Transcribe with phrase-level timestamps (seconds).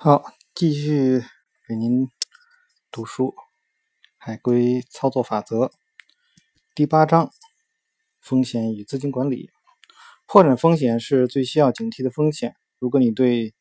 [0.00, 0.22] 好，
[0.54, 1.24] 继续
[1.66, 2.08] 给您
[2.92, 3.30] 读书
[4.16, 5.66] 《海归操作法则》
[6.72, 7.32] 第八章：
[8.20, 9.50] 风险与资金管理。
[10.24, 12.54] 破产风险是最需要警惕的风险。
[12.78, 13.56] 如果你对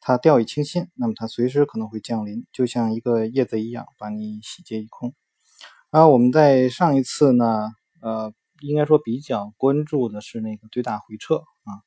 [0.00, 5.12] 它掉以轻心，那么它随时可能会降临，就像一个叶子一样，把你洗劫一空。
[5.90, 7.68] 然后我们在上一次呢，
[8.00, 8.32] 呃，
[8.62, 11.84] 应该说比较关注的是那个最大回撤啊，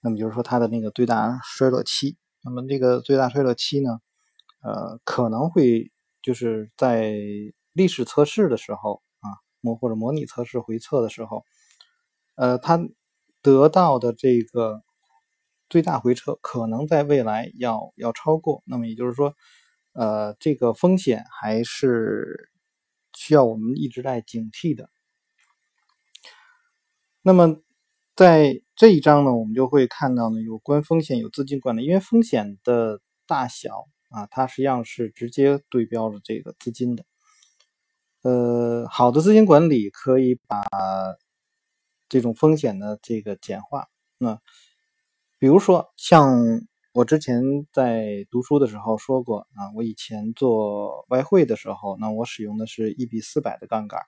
[0.00, 2.16] 那么就是说它的那个最大衰落期。
[2.44, 4.00] 那么这个最大衰落期呢，
[4.62, 5.90] 呃，可能会
[6.22, 7.14] 就是在
[7.72, 9.28] 历史测试的时候啊，
[9.60, 11.42] 模或者模拟测试回测的时候，
[12.36, 12.78] 呃，它
[13.42, 14.82] 得到的这个
[15.70, 18.62] 最大回撤可能在未来要要超过。
[18.66, 19.34] 那么也就是说，
[19.94, 22.50] 呃，这个风险还是
[23.16, 24.90] 需要我们一直在警惕的。
[27.22, 27.63] 那么。
[28.16, 37.04] 在这一章呢，我们就会看到呢，有关风险有资金管理，因为风险的大小啊，它实际上是直接对标了这个资金的。
[38.22, 40.62] 呃，好的资金管理可以把
[42.08, 43.88] 这种风险的这个简化。
[44.16, 44.40] 那
[45.40, 46.38] 比如说，像
[46.92, 54.00] 我之前在读书的时候说过啊，我以前做外汇的时候，那我使用的是一比四百的杠杆。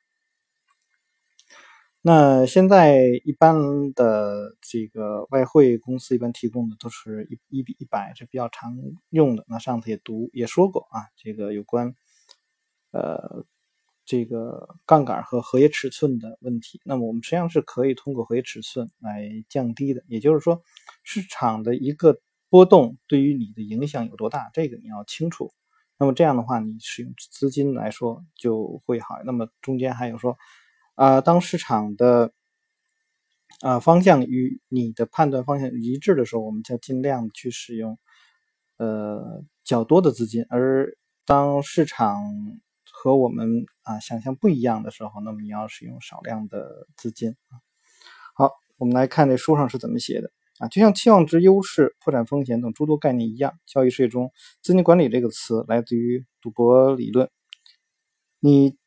[2.08, 8.76] 那现在一般的这个外汇公司一般提供的都是一一比一百是比较常
[9.10, 9.44] 用的。
[9.48, 11.96] 那上次也读也说过啊，这个有关
[12.92, 13.44] 呃
[14.04, 16.80] 这个杠杆和合约尺寸的问题。
[16.84, 20.04] 那么我们实际上是可以通过合约尺寸来降低的。
[20.06, 20.62] 也就是说，
[21.02, 25.52] 市场的一个波动对于你的影响有多大，这个你要清楚。
[25.98, 29.16] 那么这样的话，你使用资金来说就会好。
[29.24, 30.36] 那么中间还有说。
[30.96, 32.32] 啊，当市场的
[33.60, 37.98] 啊方向与你的判断方向一致的时候，我们就尽量去使用
[38.78, 42.24] 呃较多的资金；而当市场
[42.90, 47.36] 和我们啊想象不一样的时候，那么你要使用少量的资金。
[48.34, 50.30] 好，我们来看这书上是怎么写的
[50.60, 54.32] 啊，就像期望值优势、破产风险等诸多概念一样，交易税中
[54.62, 57.28] 资金管理这个词来自于赌博理论，
[58.40, 58.78] 你。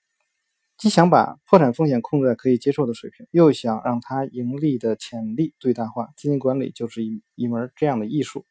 [0.80, 8.46] 既想把破产风险控制在可以接受的水平，又想让它盈利的潜力最大化，资金管理就是一一门这样的艺术。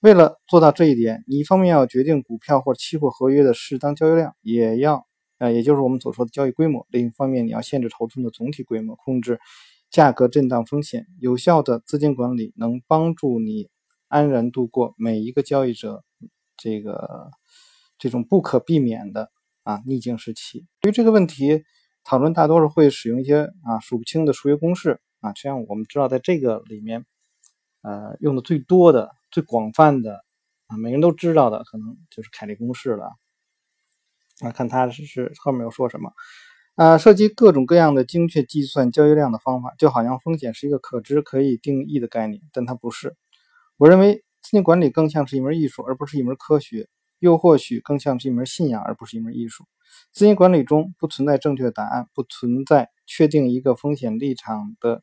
[0.00, 5.06] 为了做到这一点，你一方面要决定股票或期货合约的适当交易量，也要
[5.38, 9.38] 呃，也就是我们所说的交易规模；另一方面，你要限制头寸的总体规模，控制
[9.90, 11.06] 价格震荡风险。
[11.20, 13.68] 有效的资金管理能帮助你
[14.08, 16.02] 安然度过每一个交易者
[16.56, 17.30] 这个
[17.96, 19.30] 这种不可避免的。
[19.62, 21.64] 啊，逆境时期，对于这个问题
[22.02, 25.34] 讨论，大多数会使用一些啊数不清的数学公式啊。
[25.34, 27.04] 实际上，我们知道，在这个里面，
[27.82, 30.24] 呃，用的最多的、最广泛的
[30.66, 33.12] 啊，每个人都知道的，可能就是凯利公式了。
[34.40, 36.10] 啊，看他是是后面又说什么
[36.76, 36.96] 啊？
[36.96, 43.14] 涉及各种各样的精确计算交易量的方法，就好像风险是一个可知、可以定义的概念，但它不是。
[43.76, 46.88] 我认为，资金管理更像是一门艺术，而不是一门科学。
[47.20, 49.64] 又或许更像是一门信仰，而不是一门艺术。
[50.12, 55.02] 资金管理中不存在正确答案，不存在确定一个风险立场的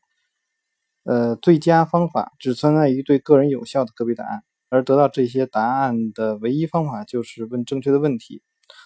[1.04, 4.42] 呃最佳方法，只存在于对个人有效的个别答案。
[4.70, 8.42] 而得到这些答案的唯一方法就是问正确的问题。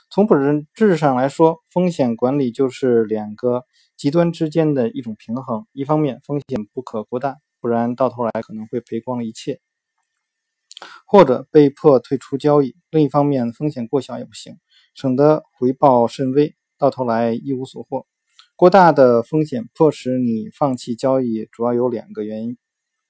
[0.09, 3.65] 从本质上来说，风险管理就是两个
[3.97, 5.67] 极端之间的一种平衡。
[5.73, 9.61] 一方面，风险不可过大，不然到头来可能会赔光了一切。
[11.07, 12.75] 或者被迫退出交易。
[12.91, 14.57] 另一方面，风险过小也不行，
[14.95, 18.07] 省得回报甚微，到头来一无所获。
[18.57, 22.57] 过大的风险迫使你放弃交易，主要有两个原因，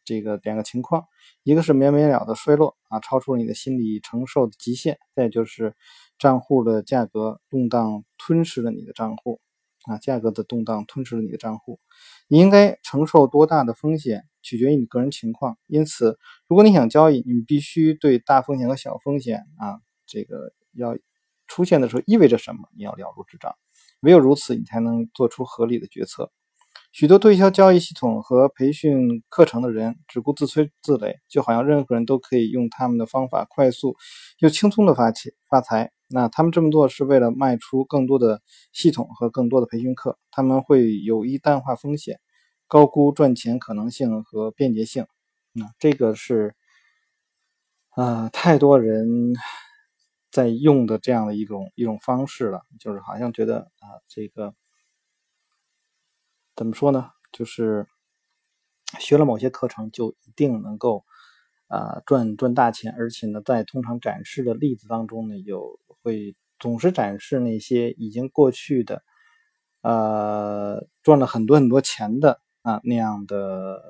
[0.05, 1.05] 这个两个情况：
[1.43, 5.75] 一个是没完没了的衰落啊，超出了你的心理承受的极限；再就是
[6.19, 9.41] 账户的价格动荡吞噬了你的账户
[9.84, 11.81] 啊，价格的动荡吞噬了你的账户。
[12.28, 14.25] 你应该承受多大的风险？
[14.43, 20.98] 取决于你个人情况，因此，如果你想交易，你必须对大风险和小风险啊，这个要
[21.47, 23.54] 出现的时候意味着什么，你要了如指掌。
[24.01, 26.33] 唯有如此，你才能做出合理的决策。
[26.92, 33.97] 许多推销交易系统和培训课程的人只顾自吹自擂，就好像任何人都可以用他们的方法快速
[34.41, 35.91] 又轻松的发钱发财。
[36.09, 38.42] 那他们这么做是为了卖出更多的
[38.74, 42.21] 系统和更多的培训课，他们会有意淡化风险。
[42.68, 46.54] 高估赚钱可能性和便捷性，啊，这个是
[47.91, 49.33] 啊，太多人
[50.30, 54.54] 在用的这样的一种一种方式了，就是好像觉得啊，这个
[56.54, 57.10] 怎么说呢？
[57.33, 57.87] 就是
[59.01, 61.04] 学了某些课程就一定能够
[61.69, 69.03] 啊赚赚大钱，而且呢，在通常展示的例子当中呢，有会总是展示那些已经过去的，
[69.81, 73.83] 呃，赚了很多很多钱的啊那样的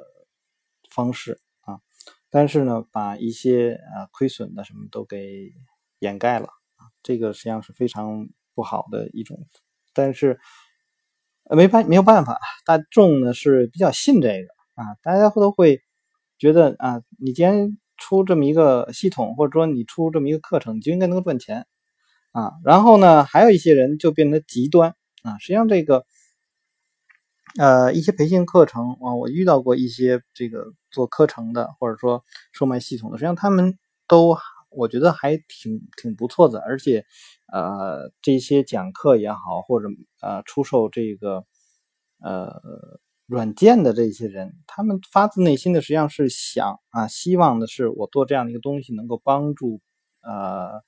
[0.89, 1.81] 方式啊，
[2.31, 5.53] 但是呢，把一些啊亏损的什么都给
[5.99, 9.49] 掩盖了啊，这个实际上是非常不好的一种，
[9.93, 10.39] 但是
[11.51, 15.83] 没办没有办法，大众呢是比较信这个啊，大家都会
[16.39, 21.67] 觉得啊，你既然出这么一个系统，或者说你出这么一个课程，你就应该能够赚钱
[22.33, 22.53] 啊。
[22.65, 25.39] 然后呢，还有一些人就变得极端啊。
[25.39, 26.05] 实际上，这个
[27.59, 33.79] 呃一些培训课程啊，我遇到过一些这个做课程的，或者说售卖系统的，实际上他们
[34.09, 34.37] 都
[34.75, 37.05] 我觉得还挺挺不错的，而且
[37.53, 39.89] 呃这些讲课也好，或者
[40.21, 41.45] 呃出售这个
[42.21, 43.01] 呃。
[43.27, 49.81] 软件的这些人，他们发自内心的实际上是想啊，希望的是我做这样的一个东西能够帮助
[50.21, 50.83] 呃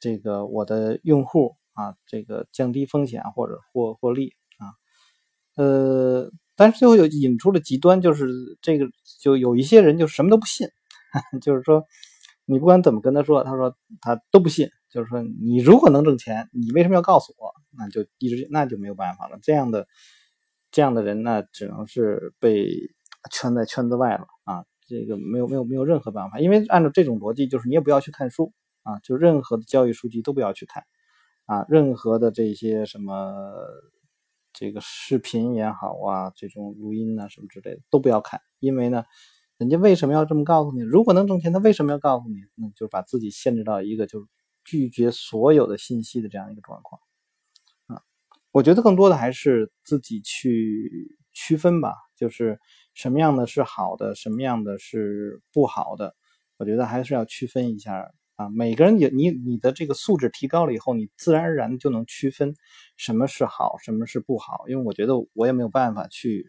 [0.00, 4.74] 这个我的用户啊，这个降低风险或者获获利啊，
[5.54, 8.86] 呃，但是最后又引出了极端，就是这个
[9.20, 10.66] 就有一些人就什么都不信，
[11.40, 11.84] 就是说
[12.48, 17.52] 你不管怎么跟他说，他说他都不信，就是说你如果能挣钱，你为什么要告诉我？
[17.76, 19.86] 那就一直那就没有办法了，这样的。
[20.70, 22.68] 这样的人呢，只能是被
[23.32, 24.66] 圈在圈子外了啊！
[24.86, 28.52] 这个没有没有没有任何办法，因为按照这种逻辑，就是你也不要去看书
[28.82, 30.84] 啊，就任何的交易书籍都不要去看
[31.46, 33.50] 啊，任何的这些什么
[34.52, 39.04] 这个视频也好啊，这种录音啊什么之类的都不要看，因为呢，
[39.58, 40.80] 人家为什么要这么告诉你？
[40.80, 42.36] 如果能挣钱，他为什么要告诉你？
[42.54, 44.26] 那就是把自己限制到一个就是
[44.64, 47.00] 拒绝所有的信息的这样一个状况
[47.88, 48.02] 啊。
[48.52, 52.60] 我觉得更多的还是自己去区分吧，就是
[52.94, 56.14] 什么样的是好的，什么样的是不好的。
[56.56, 58.48] 我觉得还是要区分一下啊。
[58.50, 62.54] 每个人有你你的这个素质提高了以后，你自然而然就能区分
[62.96, 64.68] 什么是好，什么是不好。
[64.68, 66.48] 因为我觉得我也没有办法去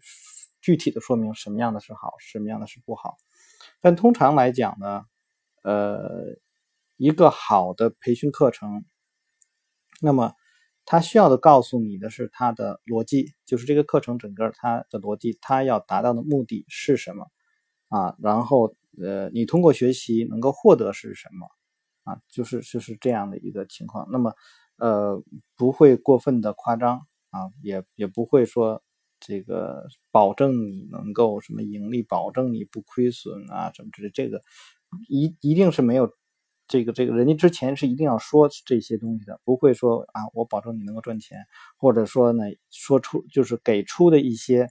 [0.62, 3.18] 具体的说明什么样的是好，什么样的是不好。
[3.82, 5.06] 但通常来讲呢，
[5.64, 6.38] 呃，
[6.98, 8.86] 一个好的培训课程，
[10.02, 10.34] 那么。
[10.92, 17.28] 他需要的告诉你的是他的逻辑，就是这个课程整个它的逻辑，它要达到的目的是什么
[17.90, 18.16] 啊？
[18.18, 21.48] 然后呃，你通过学习能够获得是什么
[22.12, 22.20] 啊？
[22.28, 24.08] 就是就是这样的一个情况。
[24.12, 24.34] 那么
[24.78, 25.22] 呃，
[25.56, 28.82] 不会过分的夸张啊，也也不会说
[29.20, 34.42] 这个保证你能够什么盈利，保证你不亏损啊什么之类，这个
[35.08, 36.12] 一一定是没有。
[36.72, 44.70] 这个这个人家之前是一定要说这些东西的，不会说啊，我保证你能够赚钱，或者说呢，说出就是给出的一些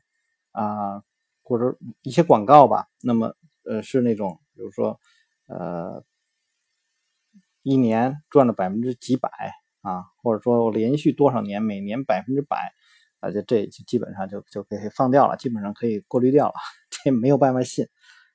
[0.53, 1.03] 啊，
[1.43, 2.87] 或者一些广告吧。
[3.03, 3.35] 那么
[3.65, 5.01] 呃，是那种比如说
[5.49, 6.05] 呃，
[7.65, 9.29] 一年赚了百分之几百
[9.81, 12.73] 啊，或者说我连续多少年每年百分之百，
[13.21, 16.55] 啊，就这就基本上就就可以放掉了，基本上可以过滤掉了，
[16.91, 17.87] 这没有办法信。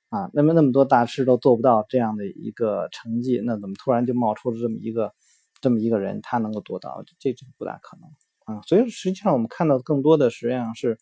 [0.10, 5.12] 啊，那么那么多大师都做不到这样的一个成绩，那怎么突然就冒出了这么一个
[5.60, 7.04] 这么一个人，他能够做到？
[7.18, 8.08] 这这不大可能
[8.46, 8.62] 啊。
[8.68, 11.00] 所以实际上我们看到更多的实际上是，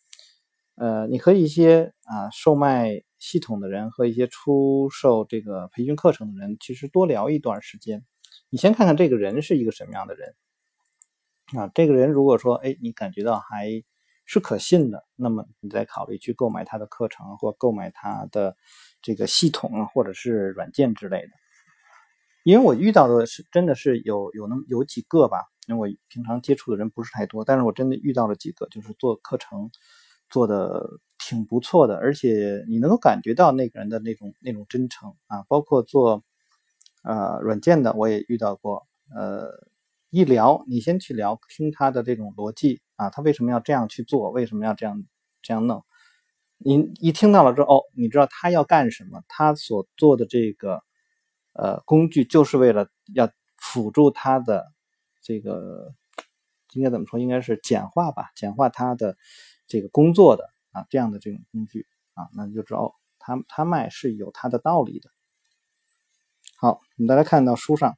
[0.76, 8.06] 呃，你和一些啊售卖系统的人和一些出售这个培训课程的人，其实多聊一段时间，
[8.48, 10.34] 你先看看这个人是一个什么样的人
[11.58, 11.70] 啊。
[11.74, 13.82] 这个人如果说，哎，你感觉到还
[14.24, 18.56] 是可信的，那么你再考虑去购买他的课程或购买他的。
[19.04, 21.30] 这个系统啊，或者是软件之类的，
[22.44, 29.72] 因为我遇到的是真的是有有那么有几个吧，因为我平常接触的人不是太多，但是我真的遇到了几个，就是做课程
[30.30, 36.22] 做的挺不错的，而且你能够感觉到那个人的那种那种真诚啊，包括做
[37.02, 39.48] 呃软件的我也遇到过，呃
[40.12, 45.02] 一聊你先去聊听他的这种逻辑啊，他为什么要这样去做，为什么要这样
[45.40, 45.82] 这样弄。
[46.58, 49.22] 你一听到了之后，哦，你知道他要干什么？
[49.26, 50.82] 他所做的这个
[51.54, 54.70] 呃工具，就是为了要辅助他的
[55.22, 55.94] 这个
[56.74, 57.18] 应该怎么说？
[57.18, 59.16] 应该是简化吧，简化他的
[59.66, 65.08] 这个工作的啊这样的这种工具啊，那你就知道他他卖是有他的道理的。
[66.58, 67.96] 好，我们大家看到书上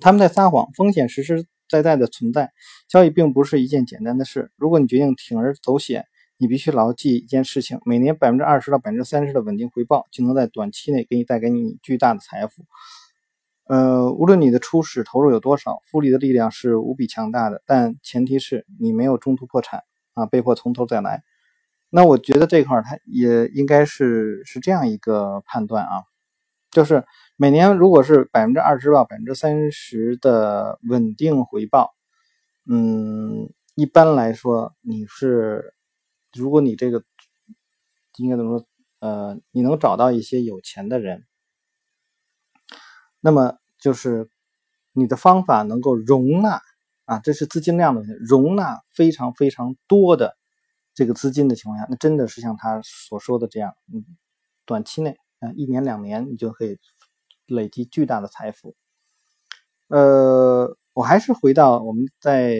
[0.00, 2.52] 他们在撒谎，风险实实在在的存在，
[2.88, 4.50] 交易并不是一件简单的事。
[4.56, 6.06] 如果你决定铤而走险。
[6.36, 12.64] 你必须牢记一件事情：每年百分之二十到百分之三十的稳定回报，就能在短期内给你带给你巨大的财富。
[13.68, 19.84] 呃，无论你的初始投入有多少，复利的力量是无比强大的，但前提是你没有中途破产
[20.14, 21.22] 啊，被迫从头再来。
[21.88, 26.02] 那我觉得这块儿它也应该是是这样一个判断啊，
[26.74, 27.04] 就是
[27.36, 31.94] 每年如果是百分之二十到百分之三十的稳定回报，
[32.68, 35.72] 嗯，一般来说你是，
[36.32, 37.04] 如果你这个
[38.16, 38.66] 应该怎么说？
[38.98, 41.24] 呃，你能找到一些有钱的人，
[43.20, 44.28] 那么就是
[44.92, 46.60] 你的方法能够容纳
[47.04, 50.36] 啊，这是资金量的问题，容纳非常非常多的
[50.92, 54.04] 这个资金的情况下，那真的是像他所说的这样，嗯，
[54.66, 55.16] 短期内。
[55.56, 56.78] 一年两年，你就可以
[57.46, 58.74] 累积巨大的财富。
[59.88, 62.56] 呃，我还是回到我们在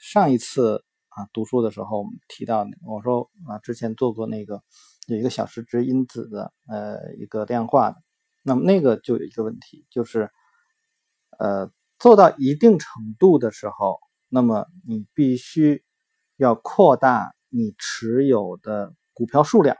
[0.00, 4.62] 上一次啊读书的时候提到，我说啊之前做过那个
[5.08, 7.96] 有一个小时值因子的呃一个量化的，
[8.42, 10.30] 那么那个就有一个问题，就是
[11.38, 13.98] 呃做到一定程度的时候，
[14.28, 15.84] 那么你必须
[16.36, 19.76] 要扩大你持有的股票数量，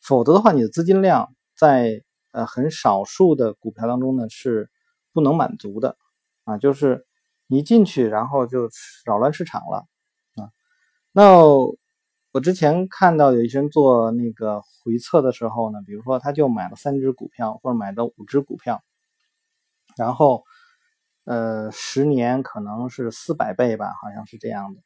[0.00, 1.32] 否则的话，你的资金量。
[1.62, 2.02] 在
[2.32, 4.68] 呃很少数的股票当中呢是
[5.12, 5.96] 不能满足的
[6.42, 7.06] 啊，就是
[7.46, 8.68] 你进去然后就
[9.04, 9.86] 扰乱市场了
[10.34, 10.50] 啊。
[11.12, 11.38] 那
[12.32, 18.82] 我之前看到有一些人做那个回测的时候呢，比如说他就买了三只股票或者买了五只股票，
[19.96, 20.42] 然后
[21.24, 24.80] 呃十年可能是四百倍吧，好像是这样的。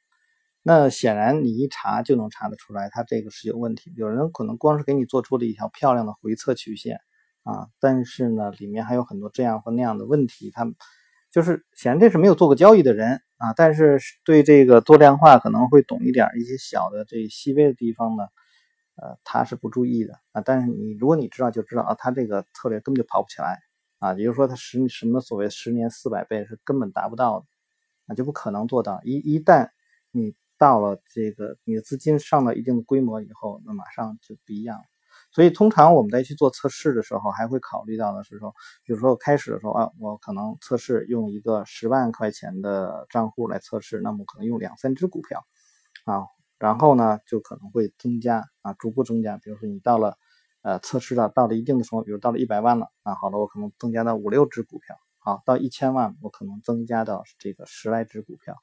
[0.69, 3.93] 那显然你一查就能查得出来，它这个是有问题。
[3.95, 6.99] 有人可能光是给你做出了一条漂亮的回测曲线
[7.45, 10.51] 啊，但是呢，里面还有很多这样或那样的问题。
[10.51, 10.67] 他
[11.31, 18.25] 就是显然这是没有做过交易的人啊，但是对这个做量化可能会懂一点一些小的这细微的地方呢，
[18.97, 20.43] 呃，他是不注意的啊。
[20.45, 23.61] 但是你如果你知道就知道啊，他这个策略根本就跑不起来
[24.01, 27.47] 啊，也就是说他十什么所谓十年四百倍是根本达不到的
[28.09, 29.01] 啊，就不可能做到。
[29.05, 29.69] 一一旦
[30.11, 34.85] 你到了这个你的资金上到一定的规模以后，那马上就不一样了。
[35.33, 45.45] 所以通常我们在去做测试的时候，还会考虑到的是说，比如说开始的时候啊，我可能测试用一个十万块钱的账户来测试，那么可能用两三只股票
[46.05, 46.25] 啊，
[46.59, 49.37] 然后呢就可能会增加啊，逐步增加。
[49.39, 50.17] 比如说你到了
[50.63, 58.57] 呃测试到到了一定的时候，比如到了一百万了啊，好了，我可能增加到五六只股票，好到一千万，我可能增加到这个十来只股票。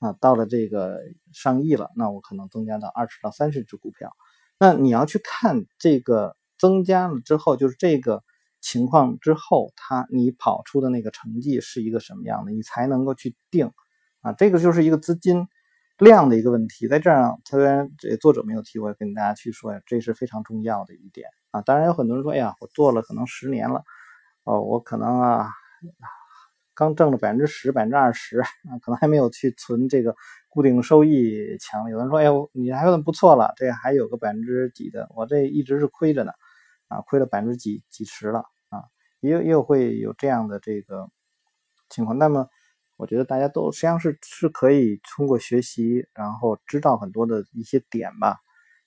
[0.00, 0.98] 啊，到了这个
[1.32, 4.10] 上亿了，那我可能增加到二十到三十只股票。
[4.58, 8.22] 那你要去看这个增加了之后，就是这个
[8.60, 13.70] 情况之后，它你跑出的那个成绩是一个什么样的，你才能够去定。
[14.22, 15.46] 啊，这个就是一个资金
[15.98, 16.88] 量的一个问题。
[16.88, 21.60] 在这儿，虽然这作者没有提，我跟大家去说呀，这是非常重要的一点啊。
[21.62, 23.82] 当然有很多人说，哎呀，我做了可能十年了，
[24.44, 25.48] 哦，我可能啊。
[26.80, 30.16] 刚挣了百分之十、百分之二十啊，可能还没有去存这个
[30.48, 31.90] 固定收益强。
[31.90, 36.32] 有人说：“哎呦，你还算不错了，这还有个百分之几的，我这一直是亏着呢，
[36.88, 38.84] 啊，亏了百分之几几十了啊。”
[39.20, 41.10] 也有也有会有这样的这个
[41.90, 42.16] 情况。
[42.16, 42.48] 那么，
[42.96, 48.38] 我觉得大家都实际上是是可以通过学习，然后知道很多的一些点吧。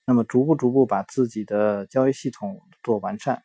[0.04, 3.44] 那么，逐步逐步把自己的交易系统做完善。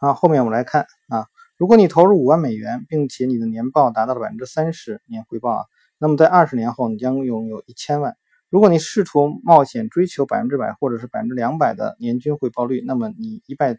[0.00, 1.28] 啊，后面我们来看啊。
[1.62, 5.64] 如果你投入五万美元，并且你的年报达到了百分之三十年回报啊，
[5.96, 8.16] 那么在二十年后你将拥有一千万。
[8.50, 13.78] 如果你试图冒险追求百分之百或者是百分之两百的年均回报率，那么你一败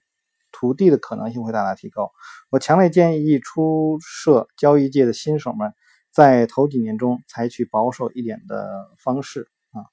[0.53, 2.13] 涂地的可能性会大大提高。
[2.51, 5.73] 我强烈建议初涉交易界的新手们
[6.09, 9.83] 在头几年中采取保守一点的方式啊。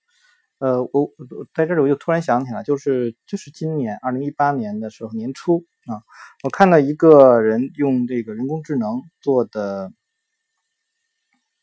[0.61, 1.11] 呃，我
[1.53, 5.65] 在这里我就突然想起来，就是就是今年二零一八年的时候年初。
[5.91, 6.03] 啊，
[6.45, 9.93] 我看到一个人用这个人工智能做的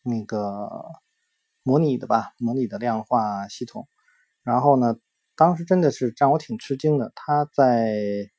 [0.04, 0.70] 那个
[1.64, 3.88] 模拟的吧，模拟的量化系统。
[4.44, 4.98] 然后呢，
[5.36, 7.14] 当时真的是让我挺吃惊的。
[7.16, 8.30] 他在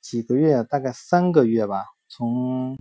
[0.00, 2.76] 几个月，大概三个月吧，从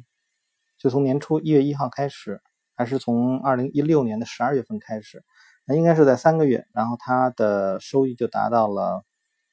[0.79, 2.41] 就从年初一月一号开始，
[2.73, 5.23] 还是从二零一六年的十二月份开始，
[5.65, 9.03] 那应该是在三个月，然后他的收益就达到了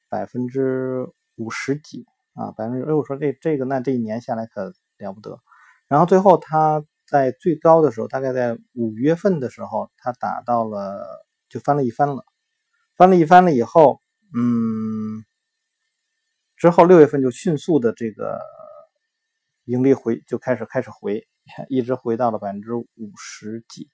[0.09, 1.07] 百分之。
[1.35, 5.39] 五十几啊，百分之哎，我说这这个那这一年下来可了不得。
[5.87, 12.25] 然后最后他在最高的时候，大概在五月份的时候，他达到了就翻了一番了，
[12.95, 14.01] 翻了一番了以后，
[14.33, 15.23] 嗯，
[16.55, 18.39] 之后六月份就迅速的这个
[19.65, 21.27] 盈利回就开始开始回，
[21.69, 22.87] 一直回到了百分之五
[23.17, 23.91] 十几，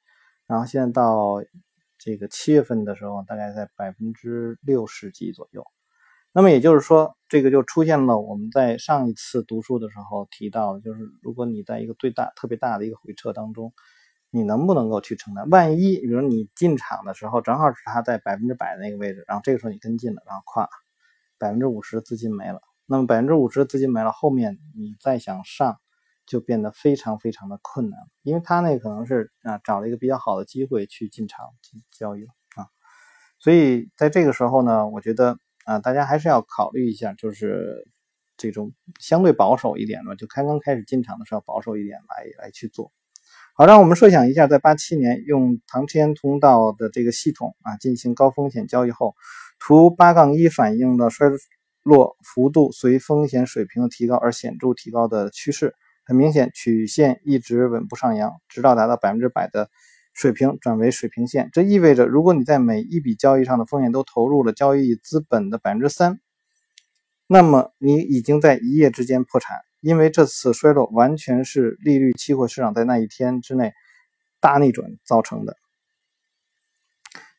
[0.48, 1.44] 然后现在到
[1.98, 5.66] 这个七月份的时候，大概在百分之六十几左右。
[6.32, 13.74] 那么也就是说，这个就出现了我们在上一次读书的时候提到，就是如果你在一个最大、特别大的一个回撤当中，
[14.30, 15.50] 你能不能够去承担？
[15.50, 20.70] 万一比如你进场的时候正好是它在百分之百的那个位置，然后这个时候你跟进了，然后跨，
[21.40, 25.80] 百分之五十资金没了，那么百分之五十资金没了，后面你再想上
[26.28, 31.48] 就变得非常非常的困难，因为他那可能是啊找了一个比较好的机会去进场
[31.92, 32.68] 交易了啊，
[33.40, 37.88] 所以在这个时候呢，我觉得啊大家还是要考虑一下，就是
[38.38, 42.92] 这种相对保守一点的，就刚刚开始进场的时候保守一点来来去做。
[43.54, 49.14] 好，让我们设想一下，在八七年用唐天通道的这个系统啊进行高风险交易后，
[49.60, 51.30] 图八杠一反映了衰
[51.84, 55.76] 落幅度随风险水平的提高而显著提高的趋势。
[56.04, 59.70] 很明显，曲线一直稳步上扬，直到达到百分之百的
[60.14, 61.50] 水平转为水平线。
[61.54, 66.20] 这意味着，如果你在每一笔交易上的风险都投入了交易资本的百分之三，
[67.28, 69.58] 那么你已经在一夜之间破产。
[69.82, 73.72] 因为这次衰落完全是利率期货市场在那一天之内
[74.42, 75.56] 大逆转造成的。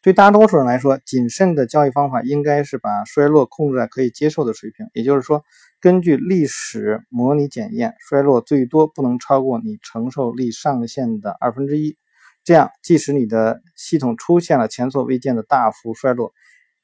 [0.00, 5.45] 对大多数人来说，谨慎的交易方法应该是把衰落控制在可以接受的水平，也就是说，
[5.81, 11.99] 根据历史模拟检验，衰落最多不能超过你承受力上限的二分之一。
[12.45, 16.33] 这样，即使你的系统出现了前所未见的大幅衰落，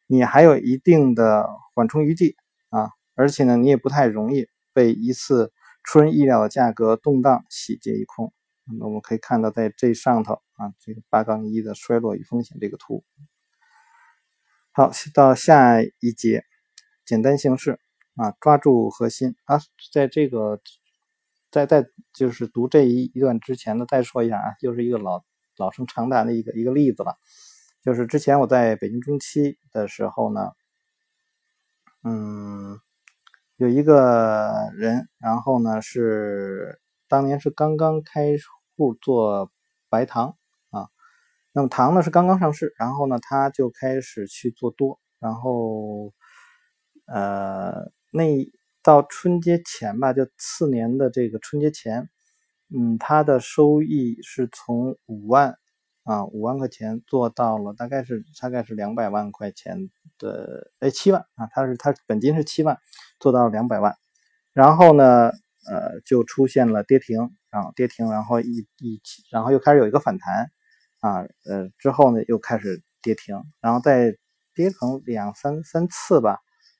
[0.07, 2.37] 你还有一定的缓冲余地
[2.71, 4.49] 啊，而且呢，你也不太容易。
[4.77, 8.31] 被一次出人意料的价格动荡洗劫一空。
[8.79, 13.03] 那我们可以看到，在这上头啊，这个八杠一的衰落与风险这个图。
[14.73, 16.45] 好，到下一节，
[17.07, 17.81] 简单形式
[18.17, 19.59] 啊，抓住核心啊，
[19.91, 20.61] 在这个
[21.51, 25.25] 在在就是读这一一段之前呢，再说一下啊，又是一个老
[25.57, 27.17] 老生常谈的一个一个例子了，
[27.83, 30.53] 就是之前我在北京中期的时候呢，
[32.05, 32.79] 嗯。
[33.59, 38.37] 有一个人，然后呢是当年是刚刚开
[38.77, 39.51] 户做
[39.89, 40.37] 白糖
[40.69, 40.89] 啊，
[41.53, 46.13] 那么糖呢是刚刚上市，然后呢他就开始去做多，然后
[47.07, 48.47] 呃那
[48.83, 52.11] 到春节前吧，就次年的这个春节前，
[52.74, 55.57] 嗯，他的收益是从五万。
[56.09, 62.79] 啊，五万块钱做到了，大概是大概是两百万块钱的，哎，七万啊，他是他本金是七万，
[63.18, 63.96] 做到了两百万，
[64.52, 65.33] 然后呢，
[65.68, 67.18] 呃，就出现了跌停，
[67.50, 69.00] 然后跌停，然后一一
[69.33, 70.48] 然后又开始有一个反弹，
[71.00, 74.16] 啊，呃，之后呢又开始跌停，然后再
[74.55, 76.38] 跌成两三三次吧，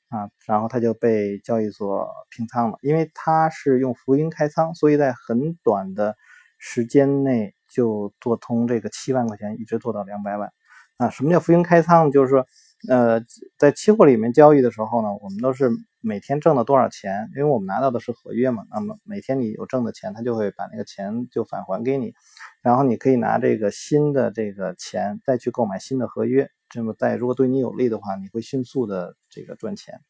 [0.09, 6.17] 啊，然后他就被交易所平仓了，因为他是用浮盈开仓，所以在很短的
[6.59, 7.55] 时间内。
[7.69, 10.53] 就做通这个七万块钱，一直做到两百万
[10.99, 11.11] 啊！
[11.11, 12.13] 什么叫浮盈开仓？
[12.13, 12.47] 就是说，
[12.89, 13.21] 呃，
[13.59, 15.69] 在期货里面交易的时候呢，我们都是
[16.01, 18.63] 每天挣了多少钱，因为我们拿到的是合约嘛。
[18.71, 22.15] 那么每天你有挣的钱，他就会把那个钱就返还给你，
[22.63, 26.49] 然后你可以拿这个新的这个钱再去购买新的合约。
[26.77, 30.01] 这么在如果对你有利的话，你会迅速的这个赚钱。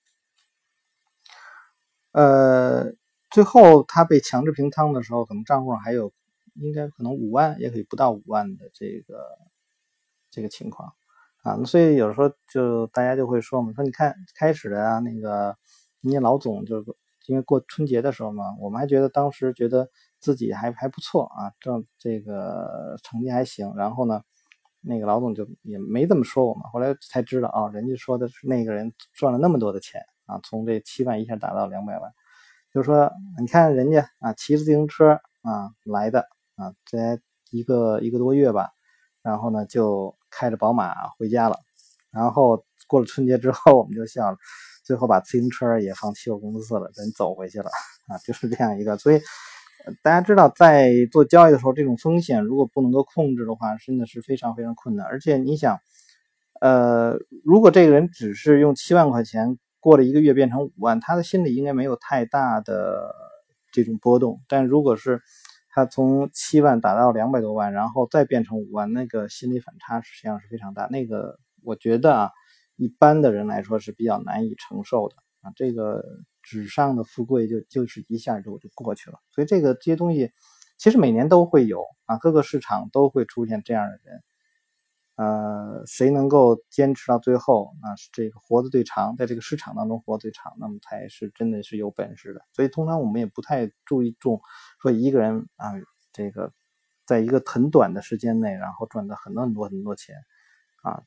[2.13, 2.93] 呃，
[3.31, 6.13] 最后他被强制平仓的时候，可能账户上还有。
[6.59, 9.29] 应该可能五万，也可以不到五万的这个
[10.31, 10.95] 这个情况
[11.43, 15.55] 啊，所以有时候就大家就会说嘛，说你看开始的啊，那个
[16.01, 24.23] 人家老总就是因为过春节的时候嘛，我们还觉得当时觉得自己还还不错啊，挣这个成绩还行，然后呢，
[24.87, 32.13] 那个老总就也没这么说我们，后来才知道啊，人家说的是那个人赚了那么多的钱啊，从这七万一下达到两百万，
[32.73, 36.27] 就说你看人家啊，骑着自行车啊来的。
[36.59, 37.21] 啊，这
[37.51, 38.71] 一个一个多月吧，
[39.21, 41.59] 然后呢就开着宝马回家了，
[42.11, 44.39] 然后过了春节之后，我们就笑了，
[44.83, 47.69] 最后把自行车也放期货公司了，人走回去了
[48.09, 48.97] 啊，就是这样一个。
[48.97, 49.21] 所以
[50.03, 55.07] 大家知道，在做交易的时候，这种风险如果不能够控制的话，真的是非常非常困难。
[55.07, 55.79] 而且你想，
[56.61, 63.15] 呃，如果这个人只是用七万块钱过了一个月变成五万，他的心里应该没有太大的
[63.71, 65.21] 这种波动，但如果是
[65.71, 70.87] 他从七万打到两百多万，然后再变成五万，那个心理反差实际上是非常大。
[70.91, 72.31] 那个我觉得啊，
[72.77, 75.53] 一般的人来说是比较难以承受的啊。
[75.55, 76.03] 这个
[76.47, 79.19] 纸上的富贵就就是一下就就过去了。
[79.33, 80.31] 所以这个这些东西
[80.79, 84.23] 其实每年都会有啊，各个市场都会出现这样的人。
[85.17, 92.43] 呃，谁能够坚持到最后，那是这个活得最长，在这个市场当中活最长，那么才是真的是有本事的。
[92.53, 94.43] 所以通常我们也不太注意重
[94.83, 95.73] 说一个人啊，
[96.13, 96.53] 这个
[97.07, 100.17] 在一个很短的时间内，然后赚到很多很多很多钱
[100.83, 101.03] 啊，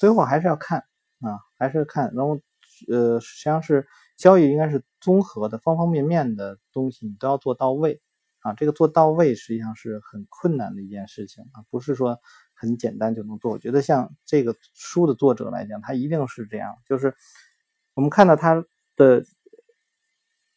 [0.00, 0.80] 最后还是要看
[1.20, 2.12] 啊，还是看。
[2.12, 2.40] 然后
[2.88, 8.00] 呃，实际上是交易应该是综合的，方方面面的东西你都要做到位
[8.40, 8.52] 啊。
[8.54, 12.20] 这个做到位实际上是很困难的一件事情啊，不是说。
[12.56, 17.14] 很简单就能做，我觉得像这个书的作者来讲，他一定是这样，就是
[17.94, 18.64] 我们看到他
[18.96, 19.24] 的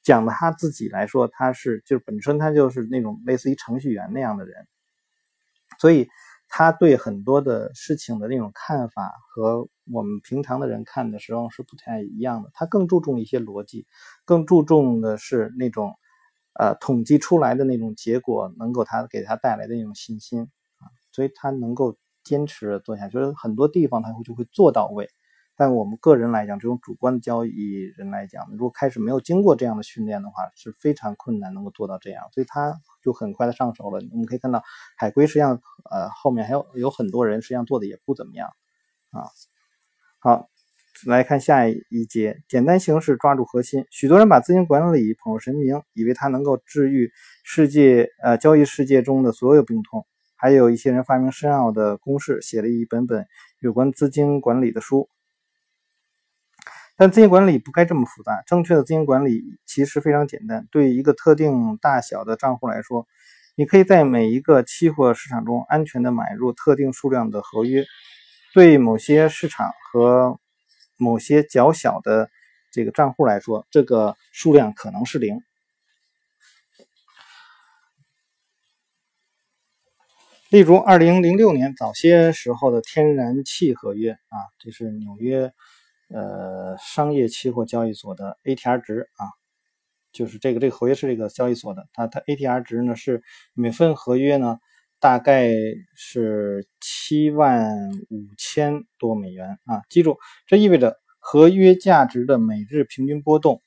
[0.03, 4.67] 讲的他自己来说，他是就是本身他就是那种类似于程序员那样的人，
[5.79, 6.07] 所以
[6.49, 12.49] 他对很多的事情的那种看法和我们平常的人看的时候是不太一样的。
[12.53, 13.85] 他更注重一些逻辑，
[14.25, 15.93] 更注重的是那种
[16.53, 20.41] 呃统计出来的那种结果能够他给他带来的那种信心
[20.79, 25.09] 啊，所以他能够坚持做下去，就是很多地方他会就会做到位。
[25.57, 33.99] 但我们个人来讲，这种主观的交易人来讲，如果开始没有经过这样的训练的话，是非常困难能够做到这样，所以他就很快的上手了。
[34.11, 34.63] 我们可以看到，
[34.95, 38.49] 海龟实际上，呃，后面还有有很多人实际上做的也不怎么样
[39.09, 39.23] 啊。
[40.19, 40.47] 好，
[41.07, 43.85] 来看下一节，简单形式抓住核心。
[43.89, 47.11] 许多人把资金管理捧入神明，以为它能够治愈
[47.43, 50.05] 世界呃交易世界中的所有病痛。
[50.35, 53.25] 还有一些人发明深奥的公式，写了一本本
[53.59, 55.09] 有关资金管理的书。
[56.97, 60.67] 但资金管理不该这么复杂，正确的资金管理其实非常简单。
[60.71, 63.07] 对一个特定大小的账户来说，
[63.55, 67.85] 你可以在每一个期货市场中安全的买入特定数量的合约。
[68.53, 70.39] 对某些市场和
[70.97, 72.31] 某些较小的
[72.71, 75.39] 这个账户来说，这个数量可能是零。
[80.49, 85.53] 例如，二零零六年早些时候的天然气合约啊，这是纽约。
[86.09, 89.27] 呃，商业期货交易所的 ATR 值啊，
[90.13, 93.21] 就是这个这个合约是这个交易所的，它它 ATR 值呢是
[93.53, 94.57] 每份合约呢
[94.99, 95.51] 大概
[95.95, 100.17] 是七万五千多美元啊，记住，
[100.47, 103.61] 这意味着合约价值的每日平均波动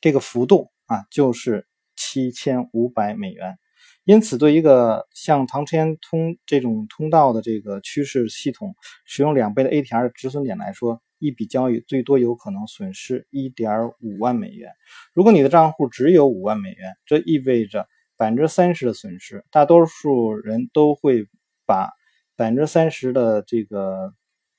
[0.00, 3.56] 这个幅度啊就是七千五百美元，
[4.04, 11.00] 因此对一个像长天通这种通道的这个趋势系统使用两倍的 ATR 的止损点来说。
[11.18, 14.70] 一笔交易最多有可能损失一点五万美元。
[15.12, 19.44] 如果你的账户只有五万美元，这意味着百分之三十的损失。
[19.50, 21.26] 大多数人都会
[21.64, 21.90] 把
[22.36, 24.14] 百分之三十的这个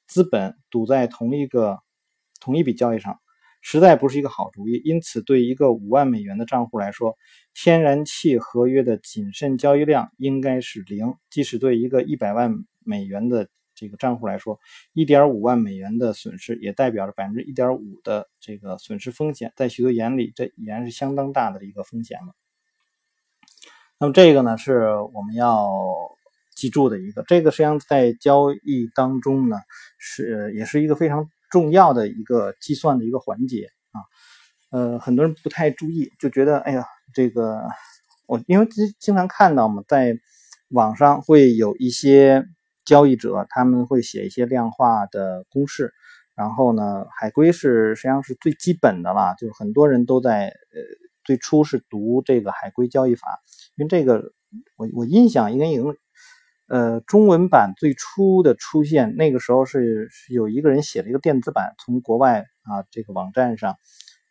[0.07, 1.79] 资本赌在同一个
[2.39, 3.19] 同一笔交易上，
[3.61, 4.81] 实在不是一个好主意。
[4.83, 7.15] 因此，对一个五万美元的账户来说，
[7.53, 11.13] 天然气合约的谨慎交易量应该是零。
[11.29, 14.59] 即使对一个一百万美元的这个账户来说，
[14.93, 22.33] 一点五万美元的损失也代表着百分之一点五的这个损失风险，在许多眼里，这已然是相当大的一个风险了。
[23.99, 25.69] 那么这个呢，是我们要
[26.55, 29.57] 记住的一个，这个实际上在交易当中呢，
[29.99, 34.01] 是也是一个非常重要的一个计算的一个环节啊。
[34.71, 37.61] 呃，很多人不太注意，就觉得哎呀，这个
[38.25, 40.17] 我因为经经常看到嘛，在
[40.69, 42.43] 网上会有一些。
[42.87, 45.93] 交易者他们会写一些量化的公式，
[46.35, 50.81] 然后呢，海龟是实际上是最基本的了，就是很多人都在呃
[51.25, 53.39] 最初是读这个海龟交易法，
[53.75, 54.31] 因为这个
[54.77, 55.97] 我我印象应该有
[56.69, 63.75] 呃中文版最初的出现，那个时候是是有一个人写了一个电子版，从国外啊这个网站上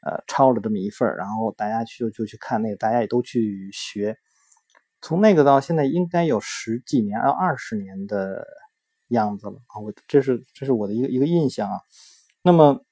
[0.02, 4.16] 呃抄了这么一份然后大家去就去看那个，大家也都去学。
[5.02, 8.44] 从那个到现在应该有十几年，要二十年的
[9.08, 9.78] 样子了啊！
[9.80, 11.80] 我这是这是我的一个一个印象啊。
[12.42, 12.84] 那么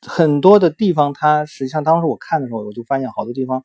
[0.00, 3.64] 很多的地方，它实际上当时我看的时候，我就发现好多地方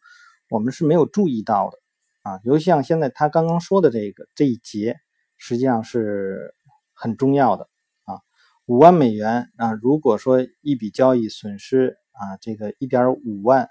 [0.50, 1.78] 我们是没有注意到的
[2.24, 2.40] 啊。
[2.44, 4.98] 尤其像现在他刚刚说的这个这一节，
[5.38, 6.54] 实际上是
[6.94, 7.70] 很重要的
[8.04, 8.20] 啊。
[8.66, 13.70] 五万美元啊，如果说一笔交易损失啊，这个一点五万。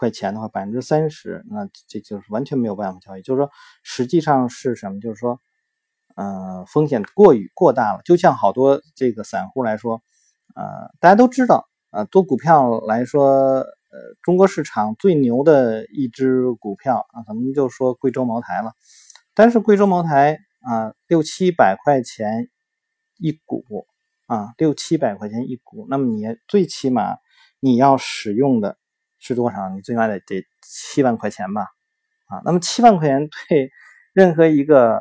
[0.00, 3.22] 块钱的话，百分之三十，那这就是完全没有办法交易。
[3.22, 3.50] 就是说，
[3.82, 4.98] 实际上是什么？
[4.98, 5.38] 就是说，
[6.16, 8.00] 呃，风险过于过大了。
[8.02, 10.00] 就像好多这个散户来说，
[10.56, 13.26] 呃，大家都知道，呃，做股票来说，
[13.92, 18.72] 呃，中国市场最牛的一只股票啊，咱们就说贵州茅台了。
[19.34, 22.48] 但是贵州茅台啊，六七百块钱
[23.18, 23.86] 一股
[24.24, 27.18] 啊，六七百块钱一股，那么你最起码
[27.60, 28.78] 你要使用的。
[29.20, 29.68] 是多少？
[29.68, 31.68] 你最起码得得七万块钱吧，
[32.26, 33.70] 啊，那么七万块钱对
[34.12, 35.00] 任何一个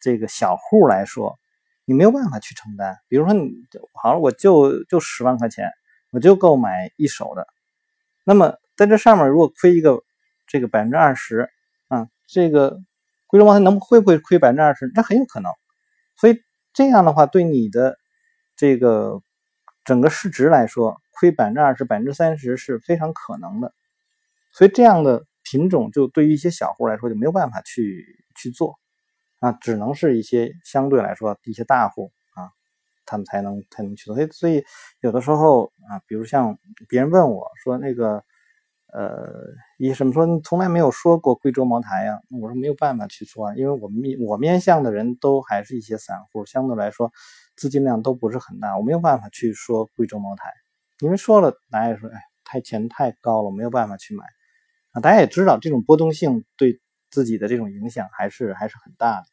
[0.00, 1.38] 这个小户来说，
[1.84, 2.96] 你没有办法去承担。
[3.08, 3.50] 比如说你
[3.92, 5.70] 好了，我就就十万块钱，
[6.12, 7.46] 我就够买一手的。
[8.24, 10.02] 那么在这上面如果亏一个
[10.46, 11.50] 这个百分之二十
[11.88, 12.78] 啊，这个
[13.26, 14.90] 贵州茅台能会不会亏百分之二十？
[14.94, 15.52] 那很有可能。
[16.16, 16.40] 所以
[16.72, 17.98] 这样的话，对你的
[18.56, 19.20] 这个
[19.86, 21.00] 整个市值来说。
[21.18, 23.72] 亏百分之二十、百分之三十是非常可能的，
[24.52, 28.78] 所以这样的品种就对于一些小户来说就没有办法去去做
[29.40, 32.52] 啊，只能是一些相对来说一些大户啊。
[33.06, 34.14] 他们才能才能去做。
[34.14, 34.62] 所以所以
[35.00, 38.22] 有的时候啊，比如像别人问我说那个
[38.92, 39.26] 呃，
[39.78, 42.20] 一什么说你从来没有说过贵州茅台呀？
[42.42, 47.10] 我说没有办法去说，因为我们面我面向的人都还是一些散户，相对来说
[47.56, 50.52] 资金量都不是很大，我没有办法去说贵州茅台，
[51.00, 54.24] 因为说了大家也说哎太钱太高了，没有办法去买
[54.92, 55.00] 啊。
[55.00, 59.26] 大家也知道这种波动性对自己的这种影响还是还是很大的。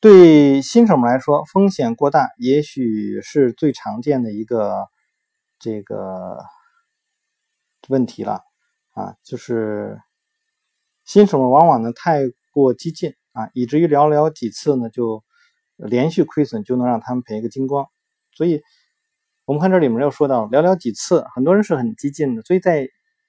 [0.00, 4.88] 对新手们来说，风险过大，也许是最常见的一个
[5.60, 6.38] 这个
[7.86, 8.42] 问题了
[8.94, 10.00] 啊，就是
[11.04, 15.22] 新手们往往呢太过激进啊，以至于寥寥几次呢就
[15.86, 17.86] 连续亏损就能让他们赔个精光。
[18.32, 18.62] 所以，
[19.44, 22.42] 我们看这里面又说到寥寥几次，很多人是很激进的。
[22.42, 22.88] 所以在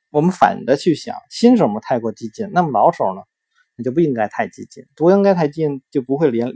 [0.09, 3.21] 我们反的去想，新手们太过激进，那么老手呢？
[3.75, 6.53] 那就不应该太激进，不应该太激进，就不会连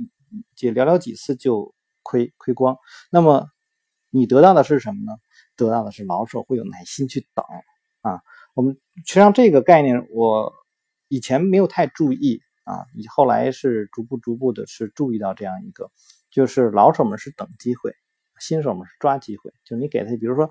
[0.56, 2.78] 就寥寥几次就亏亏光。
[3.12, 3.50] 那么
[4.12, 5.18] 你得到的是什么呢？
[5.56, 7.44] 得到的是老手会有耐心去等
[8.02, 8.22] 啊。
[8.54, 10.54] 我们实际上这个概念我
[11.08, 15.90] 以前没有太注意啊，你后来是逐步逐步的是注意到这样一个，
[16.30, 17.96] 就是老手们是等机会，
[18.40, 19.54] 新手们是抓机会。
[19.64, 20.50] 就你给他，比如说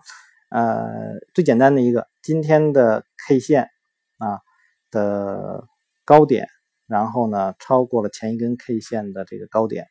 [0.51, 3.69] 呃最简单的一个今天的 K 线
[4.19, 4.41] 啊
[4.91, 5.69] 的
[6.05, 6.49] 高点。
[6.89, 9.89] 然后呢，超过了前一根 K 线的这个高点，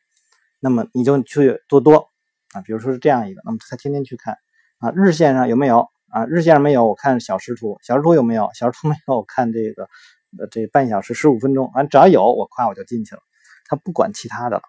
[0.60, 2.08] 那么你就去多多
[2.54, 4.38] 啊，比如说是这样一个，那么他天天去看
[4.78, 6.24] 啊，日线上有没有啊？
[6.24, 8.48] 日线上没有，我看小时图，小时图有没有？
[8.54, 9.90] 小时图没有，我看这个
[10.50, 13.20] 这半小时十五分钟啊，只要有我夸我就进去了，
[13.66, 14.62] 他不管其他的了。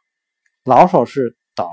[0.64, 1.68] 老手是等，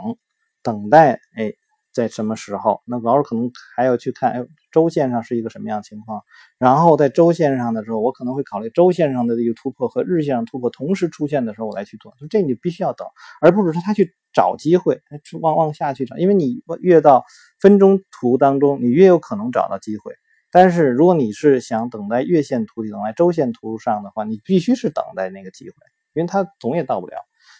[0.62, 1.52] 等待哎。
[1.94, 2.82] 在什么时候？
[2.86, 6.22] 那老师可能还要去看，哎，周线上是一个什么样情况？
[6.58, 12.12] 然后在周线上的时候，我可能会考虑周线上的这个突破和日线上突破同时出现的时候，我来去做。
[12.18, 13.06] 就这你必须要等，
[13.40, 15.00] 而不是说他去找机会，
[15.40, 16.16] 往往下去找。
[16.16, 17.24] 因为你越到
[17.60, 20.14] 分钟图当中，你越有可能找到机会。
[20.54, 25.74] 但是如果你是想等在月线图里、等在周线图上的话，你必须是等待那个机会，
[26.12, 27.16] 因为它总也到不了。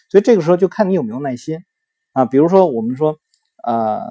[0.09, 1.59] 所以这个时候就看你有没有耐心
[2.13, 2.23] 啊。
[2.23, 3.19] 比如说我们说。
[3.67, 4.03] 呃，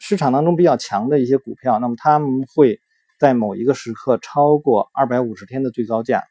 [0.00, 2.80] 市场当中比较强的一些股票，那么他们会
[3.20, 6.24] 在某一个时刻超过二百五十天的最高价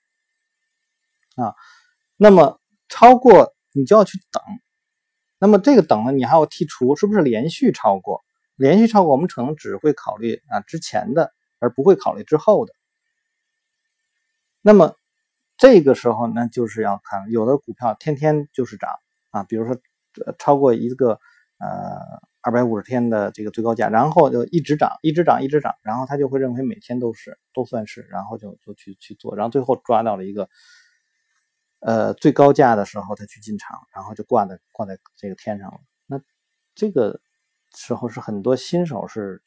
[1.37, 1.55] 啊，
[2.17, 2.59] 那么
[2.89, 4.43] 超过你就要去等，
[5.39, 8.19] 那么这个等呢，你还要剔除是不是连续超过？
[8.57, 11.31] 连续超过，我们可能只会考虑啊之前的，
[11.63, 12.73] 而不会考虑之后的。
[14.61, 14.95] 那么
[15.57, 18.91] 这个时候呢，就是要看有的股票天天就是涨
[19.31, 19.79] 啊，比如说
[20.37, 21.19] 超过一个
[21.57, 22.21] 呃。
[22.45, 30.49] 二百五十天的这个最高价，然后就一直涨，一直涨，一直涨，然后他就会认为每天都是都算是，然后就就去去做，然后最后抓到了一个
[31.79, 35.79] 呃最高价的时候，他去进场，然后就挂在挂在这个天上了。
[36.05, 36.19] 那
[36.75, 37.21] 这个
[37.73, 39.41] 时候是很多新手是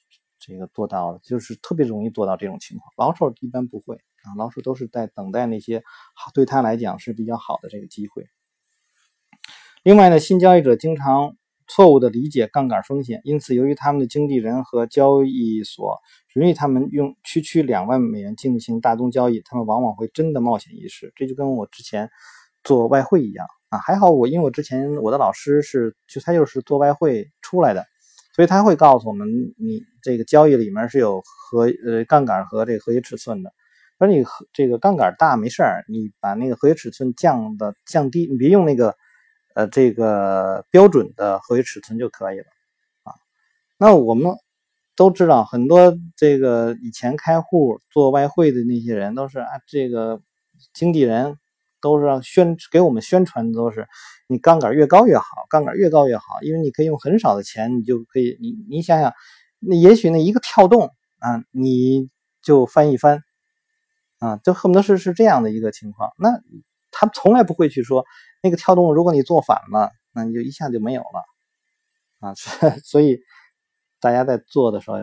[0.46, 5.82] 这个做到的，就是特别容易做到这种情况，老手一般不会啊，老手都是在等待那些
[6.14, 8.26] 好对他来讲是比较好的这个机会。
[9.82, 11.36] 另外呢，新交易者经常。
[11.68, 15.98] 错误的理解杠杆风险，因此由于他们的经纪人和交易所
[16.36, 21.12] 允许他们用区区两万美元进行大宗交易，他们往往会真的冒险一试。
[21.16, 22.08] 这就跟我之前
[22.62, 27.84] 做外汇一样啊，还好我因为我之前我的老师是就他就是做外汇出来的，
[28.36, 33.50] 所以他会告诉我们，你这个交易里面是有合呃杠杆和这个合约尺寸的，
[33.98, 34.22] 说你
[34.52, 38.94] 这个杠杆大没事儿，你把那个合约尺寸降的降低，你别用那个。
[39.58, 42.44] 呃，这个标准的合约尺寸就可以了
[43.04, 43.14] 啊。
[43.78, 44.30] 那我们
[44.94, 50.20] 都知道，很多这个以前开户做外汇的那些人，都是啊，这个
[50.74, 51.38] 经纪人
[51.80, 53.86] 都是让宣给我们宣传的都是，
[54.28, 59.12] 你杠杆越高越好，杠杆越高越好，因为你可以用很少的钱，你就可以，你你想想，
[59.58, 62.08] 那也许那一个跳动啊，你
[62.42, 63.22] 就翻一番
[64.18, 66.12] 啊，就恨不得是是这样的一个情况。
[66.18, 66.30] 那
[66.90, 68.04] 他从来不会去说。
[68.42, 71.24] 那个跳动，如果你做反了，那你就一下就没有了
[72.20, 72.34] 啊！
[72.84, 73.18] 所以
[73.98, 74.98] 大家在做的时候，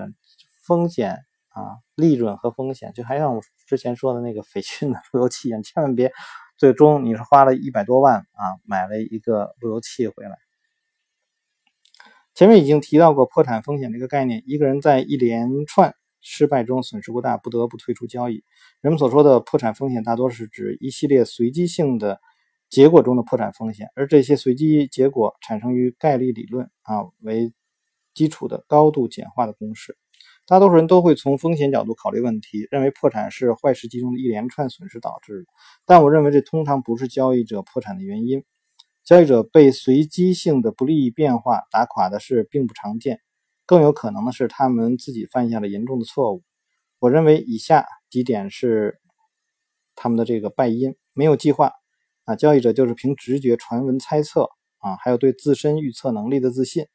[0.65, 1.17] 风险
[1.49, 6.13] 啊、利润和风险，就还像我之前说的那个斐讯的 路由器一样，千万别
[6.57, 10.37] 最终你是花了一百多万啊买了一个路由器回来。
[12.33, 18.43] 前面已经提到过破产风险这个概念，一个人在一连串失败中损失过大，不得不退出交易。
[18.81, 22.19] 人们所说的破产风险，大多是指一系列随机性的。
[22.69, 27.53] 结果中的破产风险，而这些随机结果产生于概率理论啊为
[28.15, 29.95] 基础的高度简化的公式。
[30.45, 35.45] 大多数人都会从风险角度考虑问题，认为破产是坏时机中的一连串损失导致的。
[35.85, 38.43] 但我认为这通常不是交易者破产的原因。
[39.05, 43.19] 交易者被随机性的不利变化打垮的事并不常见，
[43.65, 46.43] 更有可能的是他们自己犯下了严重的错误。
[46.99, 48.99] 我认为以下几点是
[49.95, 51.73] 他们的这个败因：没有计划
[52.23, 56.85] 啊，交易者就是凭直觉、传闻、猜测啊，还有对自身预测能力的自信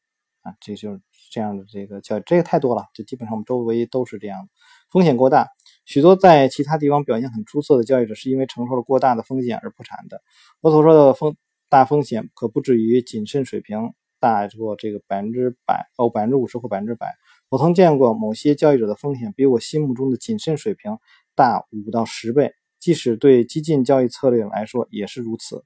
[0.40, 4.48] 啊，这就是这样的这个叫，这个太多了，这基本上我们周围都是这样的。
[4.90, 5.48] 风险过大，
[5.84, 10.20] 许多在其他地方表现很出色的交易者是因为承受了过大的风险而破产的。
[10.60, 11.36] 我所说的风。
[11.70, 17.14] 大风险可不止于谨慎水平大过这个百分之百哦，百分之五十或百分之百。
[17.50, 20.96] 我曾见过某些交易者的风险比我心目中的谨慎水平
[21.34, 25.62] 大五到十倍，即使对激进交易策略来说也是如此。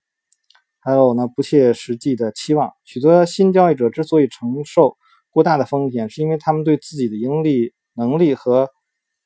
[0.81, 2.72] 还有呢，不切实际的期望。
[2.83, 4.96] 许多新交易者之所以承受
[5.33, 8.68] 过大的风险，是因为他们对自己的盈利能力和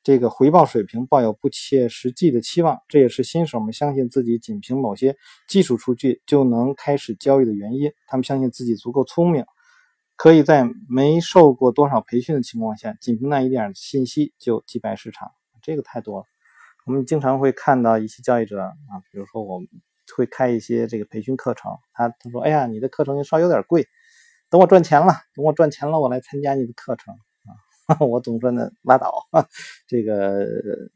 [0.03, 5.17] 这个回报水平抱有不切实际的期望，这也是新手们相信自己仅凭某些
[5.49, 7.91] 基础数据就能开始交易的原因。
[8.07, 9.43] 他们相信自己足够聪明，
[10.15, 15.29] 可以在没受过多少培训的情况下，仅凭那一点信息就击败市场。
[15.61, 16.25] 这个太多了。
[16.85, 19.59] 我们经常会看到一些交易者啊，比如说我
[20.15, 23.85] 会开一些这个培训课程，他他说：“哎呀，你的课程稍微有点贵，
[24.49, 27.51] 等我赚钱了，等我赚钱了，我来参加你的课程啊。
[28.05, 29.13] ”我总说呢，拉倒，
[29.87, 30.45] 这个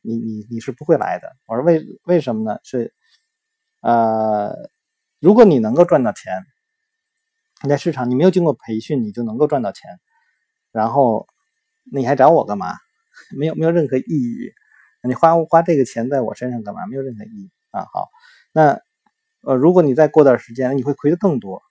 [0.01, 1.35] 你你你是不会来的。
[1.47, 2.59] 我说为为什么呢？
[2.63, 2.93] 是，
[3.81, 4.53] 呃，
[5.19, 6.43] 如果你能够赚到钱，
[7.63, 9.99] 你在市场你没有经过培训，你就能够赚到钱，
[10.73, 11.27] 然后
[11.91, 12.73] 你还找我干嘛？
[13.37, 14.51] 没有没有任何意义。
[15.03, 16.85] 你花花这个钱在我身上干嘛？
[16.87, 17.85] 没有任何意义啊。
[17.93, 18.09] 好，
[18.51, 18.79] 那
[19.43, 21.61] 呃，如果你再过段时间，你会亏的更多。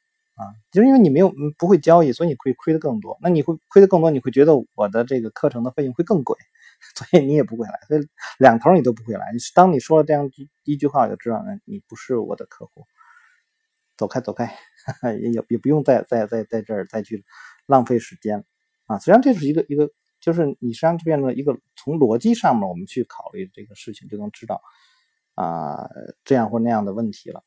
[0.41, 3.19] 啊，就是因为你没有不会交易，所以你会亏的更多。
[3.21, 6.35] 那你会亏的更多，你会觉得我的这个课程的费用会更贵，
[6.97, 7.79] 所以你也不会来。
[7.89, 8.01] 所以
[8.39, 9.27] 两头你都不会来。
[9.55, 10.31] 当你说了这样
[10.65, 12.87] 一句话，我就知道，你不是我的客户，
[13.99, 14.57] 走开走开，
[15.21, 17.23] 也也也不用再再再在这儿再去
[17.67, 18.43] 浪费时间
[18.87, 18.99] 啊。
[18.99, 24.63] 实际上这是一个一个，就是你实际上就变成一个从逻辑上面我们去考虑这个事情，就能知道
[25.35, 25.87] 啊
[26.25, 27.45] 这样或那样的问题了。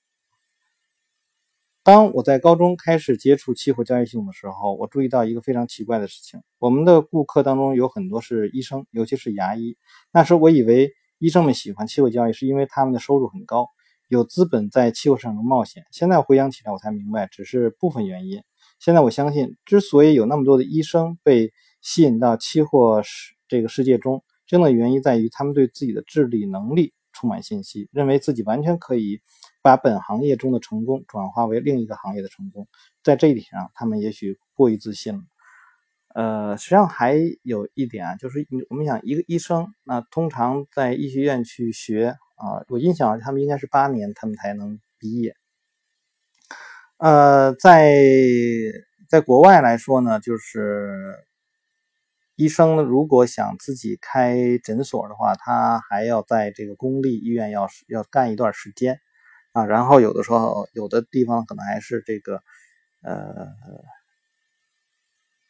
[1.83, 9.75] 当我在高中开始接触期货交易系统的时候，我注意到一个非常奇怪的事情：我们的顾客当中有很多是医生，尤其是牙医。
[10.13, 13.67] 那时我以为医生们喜欢期货交易是因为他们的收入很高，
[14.07, 15.83] 有资本在期货市场中冒险。
[15.91, 18.41] 现在回想起来，我才明白只是部分原因。
[18.79, 29.19] 现在我相信，之所以有那么多的医生被吸引到期货世这个世界中，真的原因在于他们对自己的智力能力充满信心，认为自己完全可以。
[29.63, 32.67] 把本行业中的成功转化为另一个行业的成功，
[33.01, 35.23] 在这一点上，他们也许过于自信了。
[36.13, 45.35] 呃，实际上还有一点啊，就是我们想一个医生，那通常在医学院去学啊，我印象他们应该是八年，他们才能毕业。
[46.97, 47.95] 呃，在
[49.09, 51.25] 在国外来说呢，就是
[52.35, 58.99] 医生如果想自己开诊所的话，他还要在这个公立医院要要干一段时间。
[59.53, 62.41] 啊，然后有的时候，有的地方可能还是这个，
[63.03, 63.47] 呃，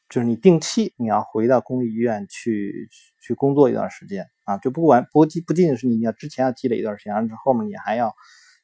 [0.10, 2.90] 就是你定期你要回到公立医院去
[3.22, 8.14] 去工作一段时间啊，就不管不不仅仅是你要之前要积累一段时间，而且后面你还要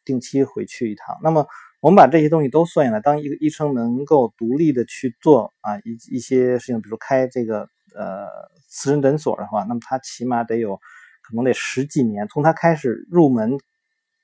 [0.04, 1.18] 定期回去一趟。
[1.24, 1.48] 那么
[1.80, 8.28] 我们把这些东西都算下来，当一个医生能够独立的去做啊一一些事情，比如开这个呃
[8.68, 10.76] 私人诊所的话，那么他起码得有
[11.22, 13.58] 可能得十几年，从他开始入门。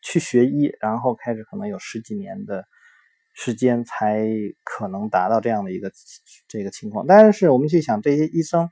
[0.05, 2.63] 去学医，然后开始可能有十几年的
[3.33, 4.23] 时间才
[4.63, 5.91] 可能达到这样的一个
[6.47, 7.07] 这个情况。
[7.07, 8.69] 但是我们去想，这些医生，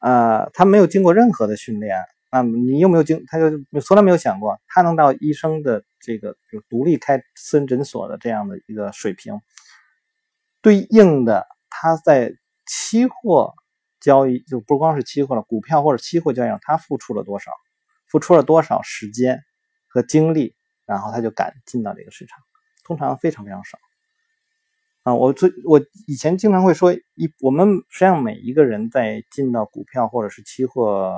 [0.00, 1.94] 呃，他没有经过任何的训练
[2.30, 3.22] 啊，你又没有经？
[3.26, 3.50] 他就
[3.82, 9.38] 从来没有想过，他能到医生的这个就独立开私人诊所的这样的一个水平，
[10.62, 12.32] 对应的他在
[12.66, 13.52] 期货
[14.00, 17.52] 交易就不光是期货了，股票或者期货交易上，他付出了多少？
[18.06, 19.44] 付出了多少时间？
[19.88, 20.54] 和精力，
[20.86, 22.38] 然后他就敢进到这个市场，
[22.84, 23.78] 通常非常非常少
[25.02, 25.14] 啊！
[25.14, 31.14] 我最我以前经常会说，一我们实际上每一个人在进到股票或者是期货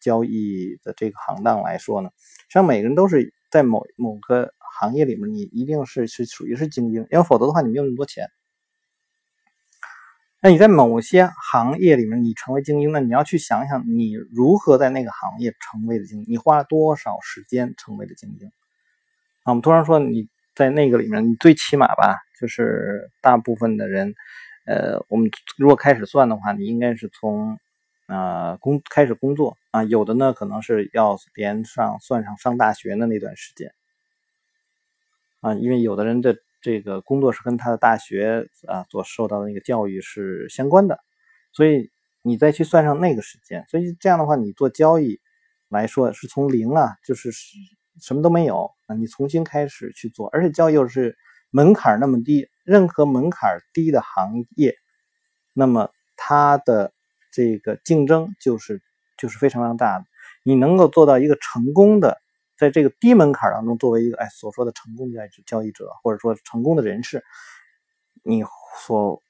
[0.00, 8.28] 交易的这个行当来说呢，实际上每个人都是在某某个行业里面，你一定是是属于是精英，因为否则的话你没有那么多钱。
[10.46, 16.26] 那你在某些行业里面，你成为精英，那你要去想想，你如何在那个行业成为的精英？
[16.28, 18.48] 你花了多少时间成为的精英？
[19.44, 24.14] 啊，我们通常说你在那个里面，你最起码吧，就是大部分的人，
[24.66, 27.58] 呃，我们如果开始算的话，你应该是从
[28.06, 33.72] 啊工开始工作啊，有的呢可能是要连上算上上大学的那段时间
[35.40, 36.36] 啊，因为有的人的。
[36.64, 40.98] 这个工作是跟他的大学啊所受到的那个教育是相关的，
[41.52, 41.90] 所以
[42.22, 45.20] 你再去算上那个时间，所以这样的话，你做交易
[45.68, 47.30] 来说是从零啊，就是
[48.00, 51.18] 什么都没有啊，你重新开始去做，而且交易又是
[51.50, 54.74] 门槛那么低，任何门槛低的行业，
[55.52, 56.94] 那么它的
[57.30, 58.80] 这个竞争就是
[59.18, 60.06] 就是非常非常大的，
[60.44, 62.23] 你能够做到一个成功的。
[62.56, 67.24] 在这个低门槛当中，作为一个哎所说的成功的交易者，或者说成功的人士，
[68.22, 68.44] 你
[68.86, 69.22] 所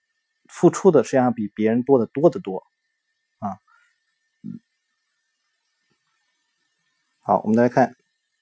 [0.49, 2.63] 付出的实际上比别人多的多得多
[3.39, 3.59] 啊。
[7.21, 7.97] 好，我们再来看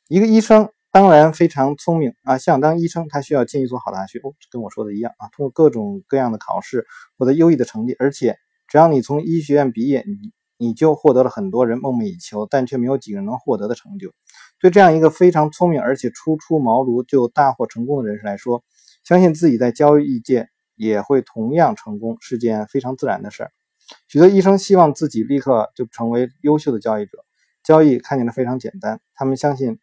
[0.08, 2.36] 一个医生，当然非常聪明啊。
[2.36, 5.28] 想当医生，他需要进一所好大学哦，跟我说的一样啊。
[5.28, 14.12] 通过各种各样的考试获得优异的成绩，而且只要你从医学院毕业，你你就获得了很多人梦寐以求但却没有几个人能获得的成就。
[14.60, 18.62] 对这样一个非常聪明而且初出茅庐就大获成功的人士来说，
[19.02, 23.50] 相信自己在交易界也会同样成功是件非常自然的事儿。
[24.06, 27.18] 许多医生希望自己立刻就成为优秀的交易者，
[27.64, 29.80] 交易看起来非常简单，他们相信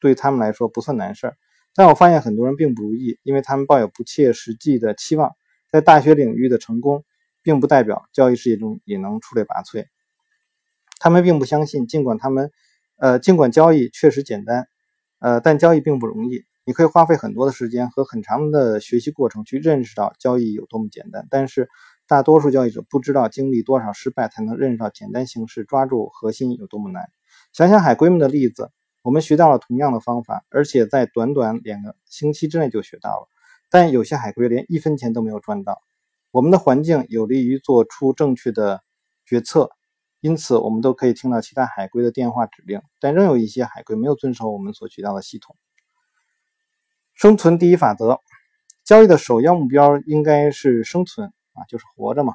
[0.00, 1.36] 对他们来说不算难事儿。
[1.72, 5.30] 但我发现很多人并不如意，因为他们抱有不切实际的期望。
[5.70, 7.04] 在大学领域的成功，
[7.42, 9.84] 并不代表交易事业中也能出类拔萃。
[10.98, 12.50] 他们并不相信，尽管他们。
[12.98, 14.68] 呃，尽管交易确实简单，
[15.18, 16.44] 呃，但交易并不容易。
[16.64, 21.26] 你可以花费很多的时间和很长的学习过程去认识到交易有多么简单。
[21.28, 21.68] 但是，
[22.08, 27.04] 大多数交易者不知道经历多少失败才能认识到简单形式抓住核心有多么难。
[27.52, 28.70] 想想海龟们的例子，
[29.02, 33.28] 我们学到了同样的方法，而且在短短两个星期之内就学到了。
[33.68, 35.82] 但有些海龟连一分钱都没有赚到。
[36.30, 38.80] 我们的环境有利于做出正确的
[39.26, 39.75] 决策。
[40.26, 45.54] 因此，我们都可以听到其他海龟的电话指令，但仍有一些海龟没有遵守我们所学到的系统。
[47.14, 48.18] 生存第一法则：
[48.84, 52.34] 交易的首要目标应该是生存啊，就是活着嘛。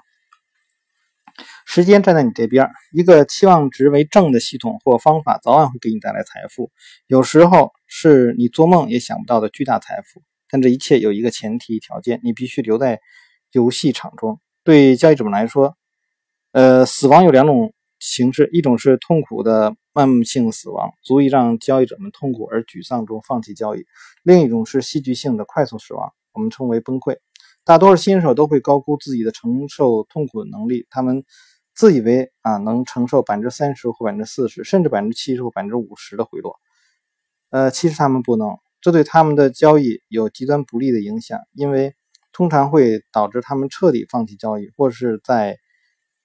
[1.65, 6.71] 时间站在你这边，一个期望值为正的系统或方法早晚会给你带来财富，
[7.07, 10.23] 有时候是你做梦也想不到的巨大财富。
[10.49, 13.01] 但这一切有一个前提条件：你必须留在
[13.51, 14.39] 游戏场中。
[14.63, 15.75] 对交易者们来说，
[16.53, 17.73] 呃，死亡有两种。
[18.02, 23.82] 形式一种是痛苦的慢性死亡，足以让交易者们痛苦而沮丧中放弃交易；
[24.24, 27.18] 另一种是戏剧性的快速死亡，我们称为崩溃。
[27.64, 31.24] 大多数新手都会高估自己的承受痛苦的能力，他们
[31.76, 36.56] 自以为啊能承受百分之三十或百分之四十，甚至百分之七十或百分之五十的回落。
[37.52, 41.93] 呃，其实他们不能，这对他们的交易有极端不利的影响，因为
[42.34, 45.60] 通常会导致他们彻底放弃交易，或是在。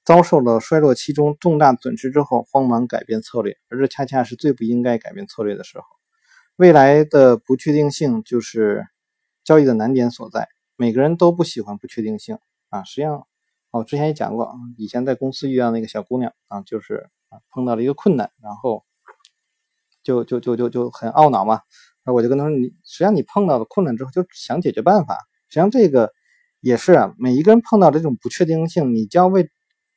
[0.07, 5.85] 遭受了衰落期中重大损失之后，慌忙改变策略，而这恰恰是最不应该改变策略的时候。
[6.55, 8.87] 未来的不确定性就是
[9.43, 10.49] 交易的难点所在。
[10.77, 12.39] 每个人都不喜欢不确定性
[12.69, 12.85] 啊。
[12.85, 13.27] 实际上，
[13.73, 17.09] 我之前也讲过，以前在公司遇到那个小姑娘啊，就是
[17.51, 18.85] 碰到了一个困难，然后
[20.05, 21.63] 就就就就就很懊恼嘛。
[22.05, 25.17] 那我就跟她说，你实际上你碰到了困难之后，就想解决办法。
[25.49, 26.13] 实际上这个
[26.61, 29.51] 也是啊，每一个人碰到这种不确定性，你就要为。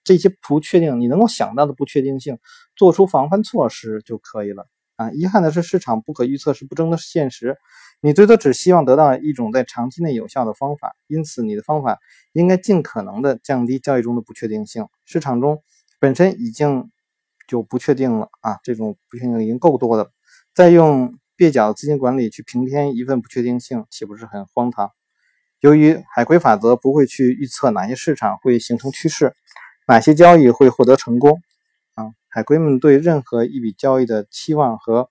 [0.10, 2.40] 这些不确定，你能够想到的不确定性，
[2.76, 5.12] 做出防范措施就可以了啊。
[5.12, 7.60] 遗憾的是，市场不可预测是不争的现实。
[8.02, 12.00] 你最多只希望得到一种在长期内有效的方法，因此你的方法
[12.34, 14.88] 应该尽可能的降低交易中的不确定性。
[15.06, 15.62] 市场中
[16.00, 16.90] 本身已经
[17.48, 20.10] 就不确定了啊，这种不确定已经够多的，
[20.56, 24.90] 再用蹩脚的资金管理去平添一份不确定性，岂不是很荒唐？
[25.60, 29.36] 由于海龟法则不会去预测哪些市场会形成趋势。
[29.90, 31.42] 哪些交易会获得成功？
[31.96, 35.10] 啊，海归们对任何一笔交易的期望和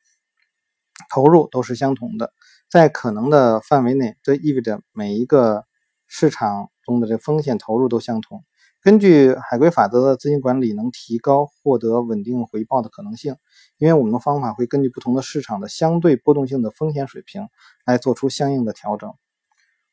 [1.10, 2.32] 投入都是相同的，
[2.70, 5.64] 在可能的范围内，这意味着每一个
[6.06, 8.44] 市场中的这风险投入都相同。
[8.80, 13.34] 根据海归法则的资金管理能提高获得稳定回报的可能性，
[13.78, 17.48] 因为我们的方法会根据不同的市场的相对波动性的风险水平
[17.84, 19.12] 来做出相应的调整。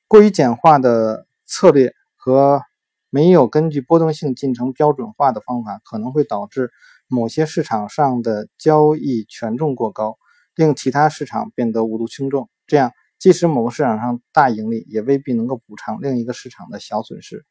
[0.08, 2.62] 过于简化的策略和
[3.16, 6.72] 没有根据波动性进程标准化的方法，可能会导致
[7.08, 10.18] 某些市场上的交易权重过高，
[10.54, 12.50] 令其他市场变得无足轻重。
[12.68, 17.46] 这样，即使某个市场上大盈利，也未必能够补偿另一个市场的小损失。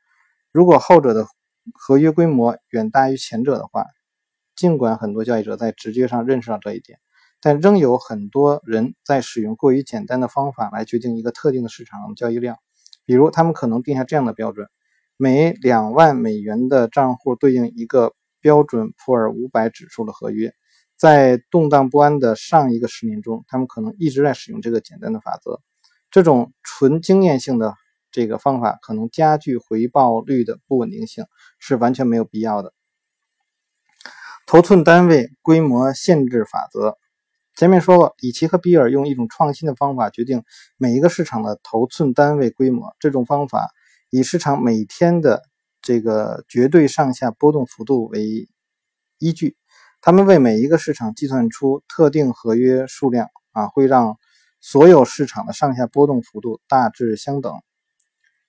[0.53, 1.27] 如果后者的
[1.73, 3.87] 合约规模远大于前者的话，
[4.55, 6.99] 尽管很多交易者在直觉上认识到这一点，
[7.41, 12.59] 但仍有很多人在使用过于简单的方法来决定一个特定的市场交易量。
[13.07, 14.69] 比如，他们可能定下这样的标准。
[15.17, 20.53] 每两万美元的账户对应一个标准普尔五百指数的合约。
[20.97, 25.61] 在动荡不安的上一个十年中，他们可能一直在使用这个简单的法则。
[26.11, 27.75] 这种纯经验性的
[28.13, 31.25] 这个方法可能加剧回报率的不稳定性，
[31.59, 32.73] 是完全没有必要的。
[34.47, 36.97] 头寸单位规模限制法则，
[37.57, 40.45] 前面说过，里奇和比尔用一种创新的方法决定
[40.77, 42.95] 每一个市场的头寸单位规模。
[43.01, 43.73] 这种方法
[44.15, 45.43] 以市场每天的
[45.83, 48.49] 这个绝对上下波动幅度为
[49.19, 49.57] 依据，
[50.01, 54.17] 他们为每一个市场计算出特定合约数量啊，会让。
[54.67, 57.53] 所有市场的上下波动幅度大致相等。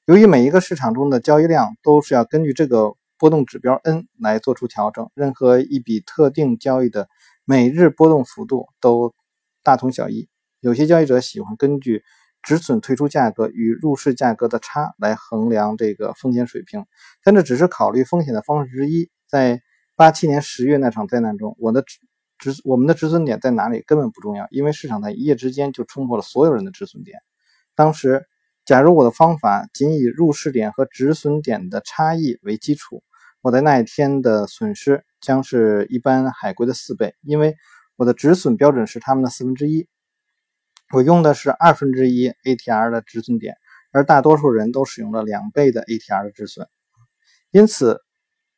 [0.05, 7.09] 由于每一个市场中的交易量都是要根据这个波动指标 n 来做出调整，任何一笔特定交易的
[7.43, 9.13] 每日波动幅度都
[9.61, 10.29] 大同小异。
[10.61, 12.01] 有些交易者喜欢根据
[12.45, 16.85] 止损退出价格与入市价格的差来衡量这个风险水平，
[17.23, 19.09] 但这只是考虑风险的方式之一。
[19.27, 19.61] 在
[19.97, 21.83] 八七年十月那场灾难中，我的。
[22.37, 27.17] 止止我们的止损点在哪里根本不重要，因为市场在一夜之间就冲破了所有人的止损点。
[27.75, 28.25] 当时，
[28.65, 33.03] 假如我的方法仅以入市点和止损点的差异为基础，
[33.41, 37.55] 我在那一天的损失将是一般海归的四倍，因为
[37.95, 39.87] 我的止损标准是他们的四分之一。
[40.95, 43.57] 我用的是二分之一 ATR 的止损点，
[43.91, 46.69] 而大多数人都使用了两倍的 ATR 的止损。
[47.51, 48.01] 因此，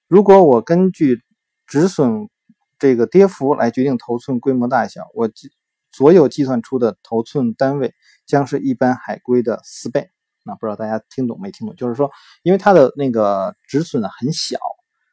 [0.08, 1.24] 如果我根据
[1.66, 2.30] 止损
[2.78, 5.50] 这个跌幅来决定头寸规模大小，我计
[5.92, 7.96] 所有计算出的头寸单位
[8.28, 10.12] 将是一般海龟的四倍。
[10.44, 11.76] 那不知道大家听懂没听懂？
[11.76, 12.12] 就是说，
[12.44, 14.60] 因为它的那个止损很小，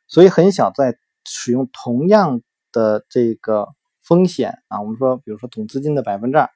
[0.09, 3.69] 所以很小，在使用同样的这个
[4.03, 6.51] 风险啊，我们说，比如说总资金的百分之二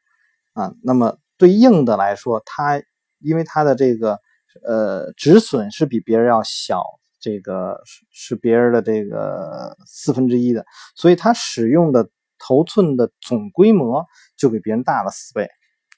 [0.59, 2.83] 啊，那么对应的来说，它
[3.21, 4.19] 因为它的这个
[4.67, 6.83] 呃止损是比别人要小。
[7.21, 14.07] 这个是是别人的这个四分之一的，所以它使用的头寸的总规模
[14.37, 15.49] 就比别人大了四倍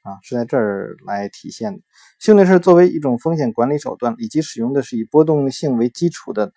[0.02, 1.82] 啊，是在这儿来体现的。
[2.18, 6.54] 幸运是作为一种风险管理手段，以及使用的是以波动性为基础的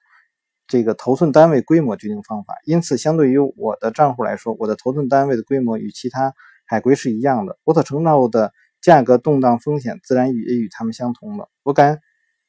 [0.66, 6.34] 这个头寸单位规模决定方法，因此相对于我的账户来说，我的头寸单位的规模与其他
[6.66, 11.49] 海归是一样的，我所承受的价格动荡风险自然也与他们相同了。
[11.64, 11.99] 我敢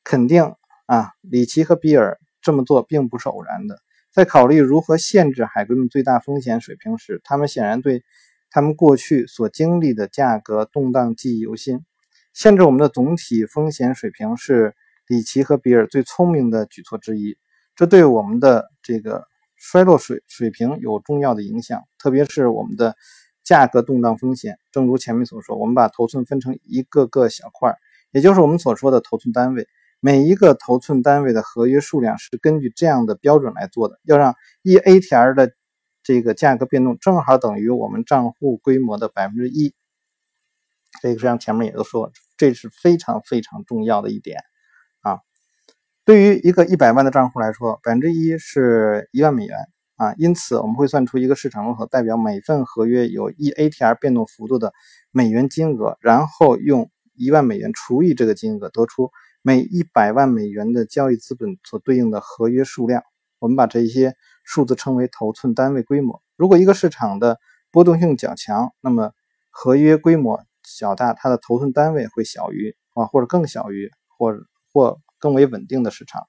[0.02, 0.54] 肯定。
[0.86, 3.80] 啊，里奇和比尔这么做并不是偶然的。
[4.12, 8.04] 在考虑如何限制海龟们最大风险水平时，他们显然对
[8.50, 11.80] 他们过去所经历的价格动荡记忆犹新。
[12.34, 17.38] 限制我们的总体风险水平是里奇和比尔最聪明的举措之一。
[17.74, 19.24] 这对我们的这个
[19.56, 22.94] 衰落水水平有重要的影响，特别是我们的
[23.44, 24.58] 价格动荡风险。
[24.72, 27.76] 正如前面所说，我们把头寸分成一个个小块，
[28.10, 29.68] 也就是我们所说的头寸单位。
[30.00, 35.52] 每一个头寸单位的合约数量是根据这样的标准来做的，要让一 ATR 的
[36.02, 39.74] 这个价格变动正好等于我们账户规模的百分之一。
[41.00, 44.40] 这个实际上前面也都说了，这是非常非常重要的一点
[45.00, 45.20] 啊。
[46.04, 49.56] 对于一个一百万的账户来说，百分之一是一万美元
[49.96, 54.72] 啊，因此我们会算出一个市场中所代表每份合约有一 ATR 变动幅度的
[55.10, 59.10] 美元金额，然后用一万美元除以这个金额，得出。
[59.46, 63.02] 每一百万美元的交易资本所对应的合约数量，
[63.38, 66.22] 我们把这些数字称为头寸单位规模。
[66.34, 67.38] 如果一个市场的
[67.70, 69.12] 波动性较强，那么
[69.50, 70.42] 合约规模
[70.78, 74.34] 较大，它的头寸单位会小于啊，或者更小于，或
[74.72, 76.22] 或更为稳定的市场。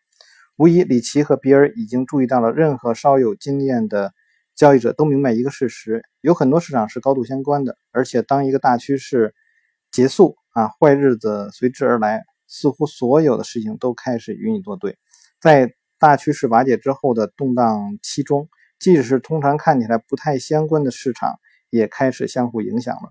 [0.58, 4.14] 无疑，里奇和比尔已经注意到了，任何稍有经验的
[4.56, 9.36] 交易者都明白一个事实：有很多市场是高度相关的，而且当一个大趋势
[9.92, 12.24] 结束啊，坏日子随之而来。
[12.48, 15.00] 似乎所有的事情都开始与你作对，
[15.42, 18.48] 在大趋势瓦解之后的动荡期中，
[18.78, 21.34] 即使是通常看起来不太相关的市场，
[21.72, 23.10] 也开始相互影响了。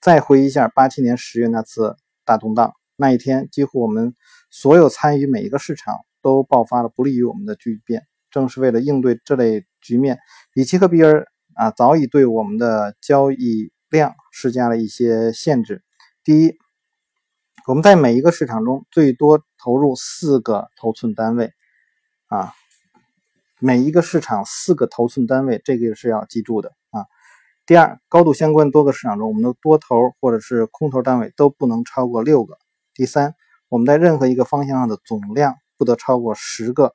[0.00, 4.14] 再回忆一下八七年十月那次大动荡，那一天几乎我们
[4.50, 8.06] 所有参与每一个市场都爆发了不利于我们的巨变。
[8.30, 10.18] 正是为了应对这类局面，
[10.54, 15.82] 里奇和比尔啊早已对我们的交易量施加了一些限制。
[16.24, 16.56] 第一。
[17.66, 21.52] 我们在每一个市场中最多投入四个头寸单位，
[22.26, 22.54] 啊，
[23.60, 27.04] 每一个市场四个头寸单位，这个是要记住的啊。
[27.66, 32.56] 第二，高度相关多个市场中，我们的多头或者是空头单位都不能超过六个。
[32.94, 33.34] 第三，
[33.68, 36.94] 我们在任何一个方向上的总量不得超过十个，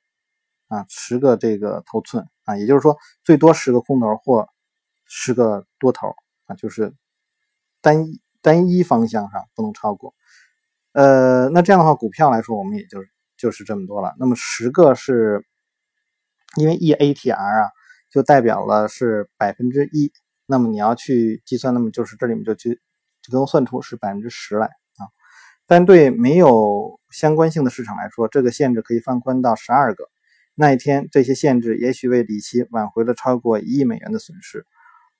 [0.67, 4.47] 啊，十个这个头寸啊，也就是说最多十个空头或
[5.05, 6.09] 十个多头
[6.45, 6.93] 啊，就是
[7.81, 10.13] 单一单一方向上不能超过。
[10.91, 12.99] 呃，那这样的话，股票来说，我们也就
[13.37, 14.13] 就是这么多了。
[14.19, 15.43] 那么十个是，
[16.57, 17.71] 因为 EATR 啊，
[18.11, 20.13] 就代表了是百分之一。
[20.45, 22.69] 那么你要去计算，那么就是这里面就就
[23.23, 25.09] 就能算出是百分之十来啊。
[25.65, 30.09] 但对没有相关性的市场来说，这个限制可以放宽到十二个。
[30.53, 34.65] 那一天，这些限制也许为里奇挽回了超过一亿美元的损失。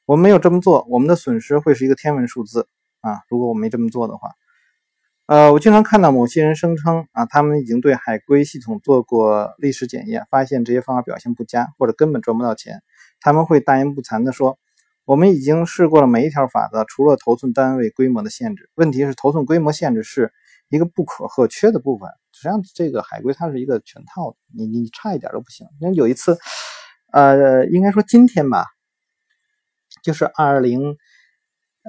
[0.05, 2.67] 我们没有这么做，我们的损失会是一个天文数字
[2.99, 3.21] 啊！
[3.29, 4.31] 如果我没这么做的话，
[5.25, 12.83] 呃，我经常看到某些人声称啊，他们已经对海龟系统做过历史检验，发现这些方法表现不佳，或者根本赚不到钱。
[13.21, 14.59] 他们会大言不惭地说
[15.05, 18.69] ：“我们已经试过了每一条法则，除了头寸单位规模的限制。
[18.75, 20.33] 问题是，头寸规模限制是
[20.69, 25.65] 一个不可或缺的部分。”实际上，这个海龟它是一个全套的，你你差一点都不行。
[25.79, 26.37] 因为有一次，
[27.11, 28.65] 呃，应该说今天吧，
[30.03, 30.97] 就是二零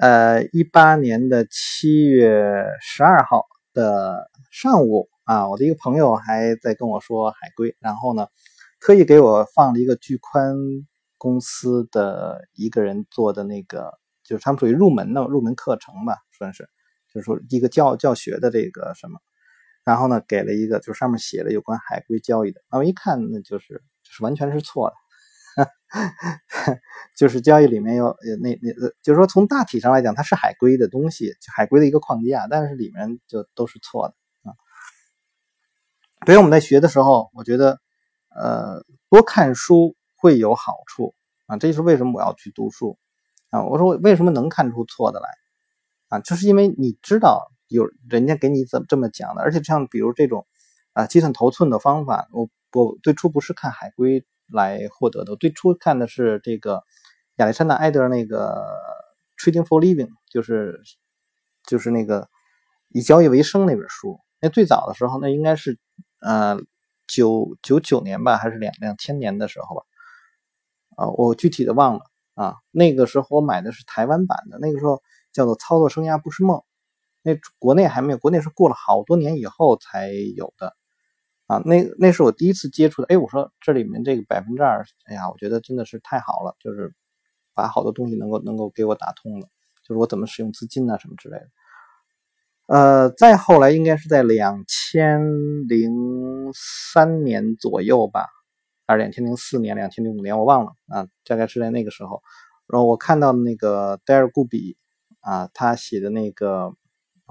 [0.01, 8.27] 呃一八年的七月十二号的上午啊，我的一个朋友还在跟我说海龟，然后呢，
[8.79, 10.55] 特意给我放了一个巨宽
[11.17, 13.91] 公司的一个人做的那个，
[14.23, 16.69] 就是他们属于入门的入门课程吧，算是，
[17.17, 19.19] 就说一个教教学的这个什么。
[19.83, 22.61] 然后呢，给了一个，就上面写了有关海龟交易的。
[22.69, 24.91] 那我一看，那就是就是完全是错
[25.55, 25.69] 的，
[27.15, 34.15] 就是交易里面有那那，就是说从大体上来讲，它是海龟的东西，海龟的一个框架，但是里面就都是错的
[34.49, 34.51] 啊。
[36.25, 37.79] 所以我们在学的时候，我觉得
[38.35, 41.15] 呃多看书会有好处
[41.45, 42.99] 啊，这就是为什么我要去读书
[43.51, 43.63] 啊。
[43.63, 45.29] 我说为什么能看出错的来
[46.07, 47.51] 啊，就是因为你知道。
[47.69, 49.41] 有人家给你怎么这么讲的？
[49.41, 50.47] 而且像比如这种
[50.93, 56.81] 啊计算头寸的方法，我我最初不是看海龟来获得的，最初看的是这个
[57.35, 58.65] 亚历山大埃德那个
[59.35, 60.81] Trading for Living，就是
[61.65, 62.29] 就是那个
[62.87, 64.17] 以交易为生那本书。
[64.39, 65.77] 那最早的时候，那应该是
[66.21, 66.57] 呃
[67.05, 69.83] 九九九年吧，还是两两千年的时候吧？
[70.95, 72.55] 啊，我具体的忘了啊。
[72.71, 75.03] 那个时候我买的是台湾版的，那个时候
[75.37, 76.57] 叫做《操作生涯不是梦》。
[77.21, 80.75] 那国内还没有，国内是过了好多年以后才有的
[81.45, 81.61] 啊。
[81.63, 83.07] 那那是我第一次接触的。
[83.09, 86.95] 哎，我说这里面这个百分之二，哎呀，我觉得真的是太好了，就是
[87.53, 89.47] 把好多东西能够能够给我打通了，
[89.83, 91.47] 就是我怎么使用资金啊什么之类的。
[92.65, 95.21] 呃，再后来应该是在两千
[95.67, 98.25] 零三年左右吧，
[98.85, 102.21] 还是两千零四年、两千零五年，我忘了啊，大概是在那个时候。
[102.67, 104.77] 然后我看到那个戴尔·古比
[105.27, 106.73] 啊，他写的那个。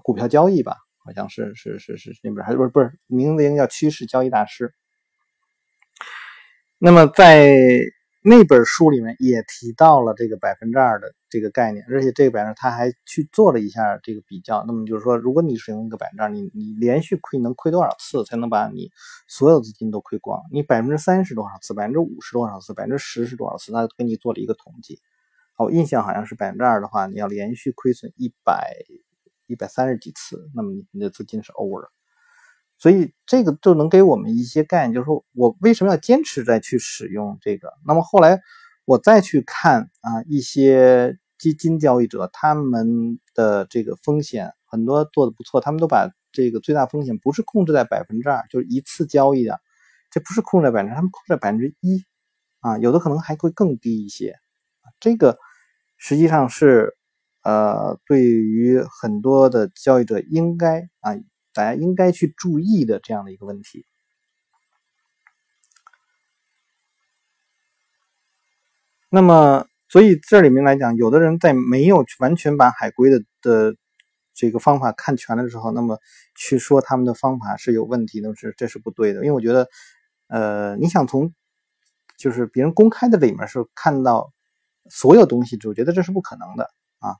[0.03, 4.69] 股票交易吧，好像是是是是那本还是不是不是名字应该叫《趋势交易大师》。
[6.79, 7.51] 那么在
[8.23, 14.63] 那本书里面也提到了这个百分之二的这个概念，而且这个百分之他还去做了一下这个比较。
[14.67, 18.91] 那么就是说，如果你使用一个百分之二，你你连续亏能亏多少次才能把你
[19.27, 20.41] 所有资金都亏光？
[20.53, 21.73] 你百分之三是多少次？
[21.73, 22.75] 百分之五是多少次？
[22.75, 23.73] 百分之十是多少次？
[23.73, 25.01] 他给你做了一个统计。
[25.65, 28.77] 我印象好像是百分之二的话，你要连续亏损一百。
[29.49, 31.93] 一百三十几次，那么你的资金是 over，了
[32.79, 37.73] 所以这个就能给我们一些概念，就是说我为什么要坚持再去使用这个。
[37.87, 38.41] 那么后来
[38.85, 49.61] 我再去看啊，一些基金交易者他们的这个风险很多做的不错，他们都把这个最大风险不是控制在百分之二，就是一次交易的，
[50.11, 52.05] 这不是控制在百分之，他们控制在百分之一
[52.59, 54.35] 啊，有的可能还会更低一些。
[54.99, 55.39] 这个
[55.99, 56.97] 实际上是。
[57.49, 61.15] 呃，对于很多的交易者，应该啊，
[61.53, 63.87] 大家应该去注意的这样的一个问题。
[69.09, 73.77] 那么，所以这里面来讲，有的人在没有完全把海龟的的
[74.35, 76.01] 这个方法看全了之后，那么
[76.35, 79.21] 去说他们的方法是有问题的，是这是不对的。
[79.21, 79.69] 因为我觉得，
[80.27, 81.33] 呃，你想从
[82.19, 84.33] 就是别人公开的里面是看到
[84.91, 87.17] 所有东西，我觉得这是不可能的啊。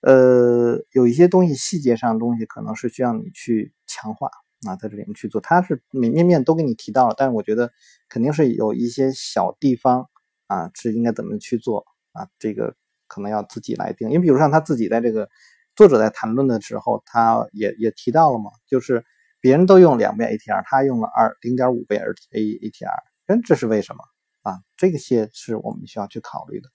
[0.00, 4.30] 呃，有一些东西细节上的东西可能是需要你去强化
[4.66, 5.40] 啊，在这里面去做。
[5.40, 7.72] 它是每面面都给你提到了，但是我觉得
[8.08, 10.08] 肯定是有一些小地方
[10.46, 14.08] 啊，是应该怎么去做啊，这个可能要自己来定。
[14.10, 15.28] 因为比如像他自己在这个
[15.74, 19.04] 作者在谈论的时候，他也也提到了嘛，就是
[19.40, 24.04] 别人都用两倍 ATR，他用了二零点五倍 A ATR，嗯，这是为什么
[24.42, 24.60] 啊？
[24.76, 26.68] 这些是我们需要去考虑的，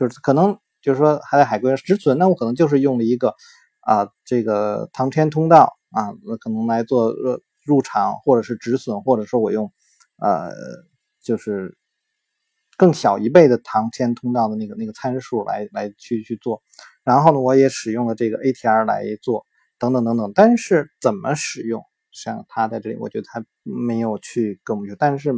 [0.00, 0.58] 就是可能。
[0.82, 3.34] 就是说，还在海龟止损，那我可能就是用了一个
[3.80, 9.70] 啊，这个唐天通道啊，那可能来做入入场，或者是止损，或者说我用
[10.16, 10.50] 呃，
[11.22, 11.76] 就是
[12.78, 16.62] 更小一倍的唐天通道的那个那个参数来来去去做。
[17.04, 19.44] 然后呢，我也使用了这个 ATR 来做，
[19.78, 20.32] 等等等等。
[20.34, 24.96] 但是怎么使用，像他在这里，我觉得他没有去跟我们说。
[24.98, 25.34] 但是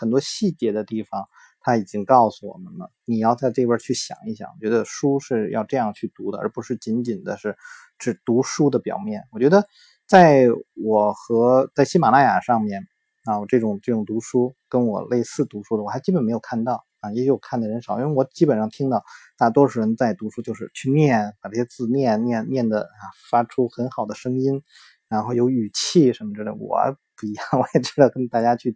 [0.00, 1.28] 很多细节的地方。
[1.68, 7.58] 他已经告诉我们了，你要在这边去想一想，觉得书是要这样去读的，而不是仅仅的是
[7.98, 9.24] 只读书的表面。
[9.32, 9.66] 我觉得，
[10.06, 10.46] 在
[10.82, 12.88] 我和在喜马拉雅上面
[13.24, 19.04] 啊，我这种这种读书跟我类似读书的，我还基本没有看到啊，也有看的人少，因为我基本上听到
[19.36, 24.62] 大多数人在读书就是去念，把这些字念念念的啊，发出很好的声音，
[25.06, 26.50] 然后有语气什么之类。
[26.50, 26.78] 我
[27.14, 28.74] 不一样， 我也知道跟大家去。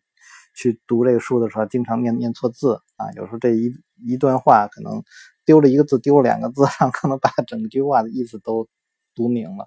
[0.55, 3.73] 去读这个书的时候，经常念念错字啊，有时候这一
[4.05, 5.03] 一段话可能
[5.45, 8.69] 丢了一个字，丢了两个字，上可能把整句话的意思都
[9.15, 9.67] 读明了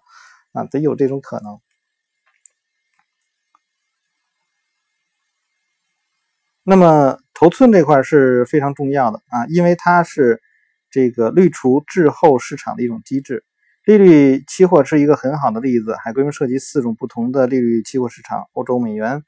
[0.54, 1.60] 啊，得有这种可能。
[6.64, 10.42] 那么头寸这块是非常重要的啊，因为它是
[10.90, 13.44] 这个滤除滞后市场的一种机制。
[13.84, 19.24] 利率期货是一个很好的例子，海归们涉及四种不同的利率期货市场：欧洲美元。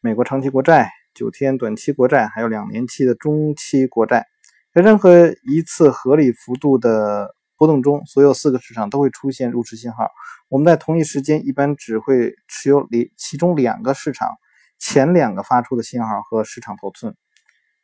[0.00, 4.28] 美国长期国债、九天短期国债，还有两年期的中期国债，
[4.72, 10.08] 在任何一次合理幅度的波动中，所有四个市场都会出现入市信号。
[10.48, 14.36] 我们在同一时间一般只会持有里其中两个市场
[14.78, 17.16] 前两个发出的信号和市场头寸。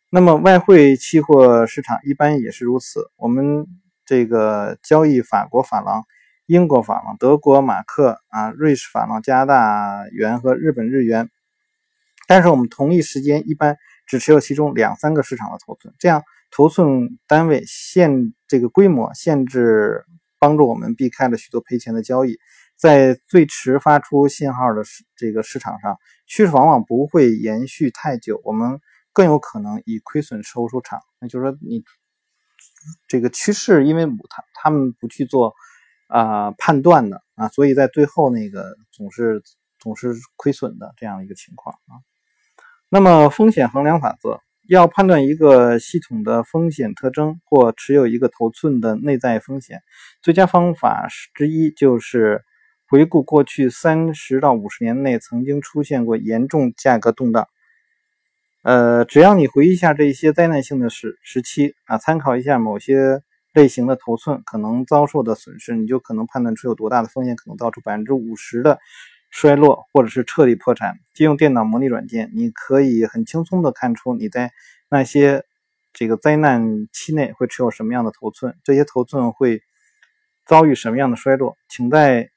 [0.08, 3.10] 那么外汇期货市场一般也是如此。
[3.16, 3.66] 我们
[4.06, 6.04] 这个交易法国法郎、
[6.46, 11.28] 英国法郎、德国马克啊、瑞士法郎、加拿大元和日本日元。
[12.26, 20.04] 但是我们同一时间一般只持有其中两三个市场的头寸，这样头寸单位限这个规模限制，
[20.38, 22.38] 帮助我们避开了许多赔钱的交易。
[22.76, 24.82] 在最迟发出信号的
[25.16, 25.96] 这个市场上，
[26.26, 28.80] 趋势往往不会延续太久，我们
[29.12, 31.00] 更有可能以亏损收出场。
[31.20, 31.84] 那就是说，你
[33.06, 35.54] 这个趋势，因为他他们不去做
[36.08, 39.42] 啊判断的啊，所以在最后那个总是
[39.78, 42.02] 总是亏损的这样一个情况啊。
[42.88, 49.82] 那么风险衡量法则，要判断一个系统的风险特征或持有一个头寸的内在风险，
[50.22, 52.42] 最佳方法之一就是
[52.88, 57.48] 回顾过去三十到五十年内曾经出现过严重价格动荡。
[58.62, 63.20] 呃，只要你回忆一下这些灾难性的时时期啊，参考一下某些
[63.52, 68.78] 类型的头寸可能遭受的损失，你就可能判断出有多大的风险可能造出百分之五十的。
[69.34, 74.52] 衰落或者是彻底破产，借用电脑模拟软件，你可以很轻松的看出你在
[74.88, 75.44] 那些
[75.92, 79.60] 这个灾难期内会持有什么样的头寸，这些头寸会
[80.46, 81.56] 遭遇什么样的衰落。
[81.68, 82.30] 请在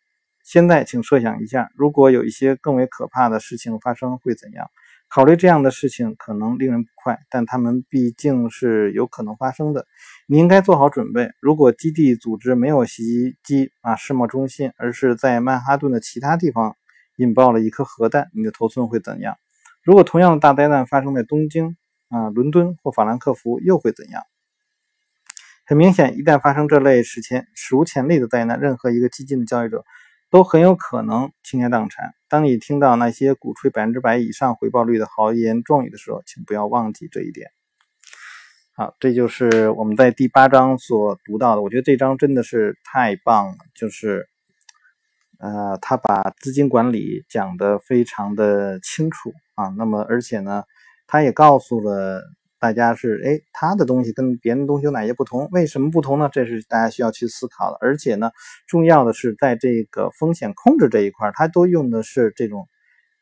[0.43, 4.67] 现在，请设想一下，如果有一些更为可怕的事情发生会怎样？
[5.07, 9.85] 考虑这样的事情可能令人不快，但他们毕竟是有可能发生的。
[10.25, 11.29] 你应该做好准备。
[11.39, 16.75] 如果基地组织没有袭击啊世贸中心，而是在曼哈顿的其他地方。
[17.17, 19.37] 引爆了一颗核弹，你的头寸会怎样？
[19.83, 21.77] 如果同样的大灾难发生在东京、
[22.09, 24.23] 啊伦敦或法兰克福，又会怎样？
[25.65, 29.83] 很明显，一旦发生这类史前史无前例的灾难，任何一个激进的交易者
[30.29, 32.13] 都很有可能倾家荡产。
[32.29, 37.49] 当你听到那些鼓吹百分之百以上回报率的豪言壮语的时候，请不要忘记这一点。
[38.75, 41.61] 好，这就是我们在第八章所读到的。
[41.61, 44.29] 我觉得这章真的是太棒了，就是。
[45.39, 50.63] 呃，他把资金管理讲得非常的清楚啊，那么而且呢，
[51.05, 52.23] 他也告诉了
[52.59, 55.47] 大家是，哎，他的东西跟别人的东西有哪些不同？
[55.51, 56.27] 为什么不同呢？
[56.33, 57.77] 这是大家需要去思考的。
[57.81, 58.31] 而且呢，
[58.65, 62.67] 重要的是在这个风险控制这一块，他都用的是这种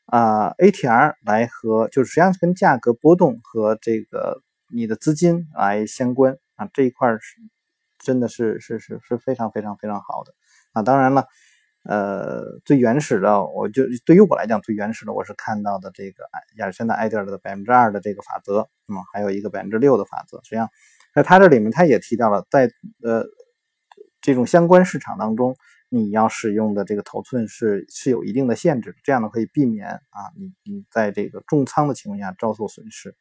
[0.05, 4.41] 啊 ATR 来和，就是实际上是跟价格波动和这个
[4.73, 7.19] 你的资金来相关啊，这一块是
[7.99, 10.33] 真的是是是是非常非常非常好的
[10.71, 11.25] 啊，当然了。
[11.87, 16.23] 呃，最原始的，我就对于我来讲，最原始的，我是看到的这个
[16.57, 20.39] 亚历山大·艾德尔的百分之二的这个法则，那么还有一个百分之六的法则。
[20.43, 20.67] 实际上，
[21.13, 22.71] 在他这里面，他也提到了，在
[23.03, 23.23] 呃
[24.19, 25.55] 这种相关市场当中，
[25.89, 33.15] 你要使用的这个头寸是是有一定的限制，这样呢可以避免啊你你在这个重仓的情况下遭受损失。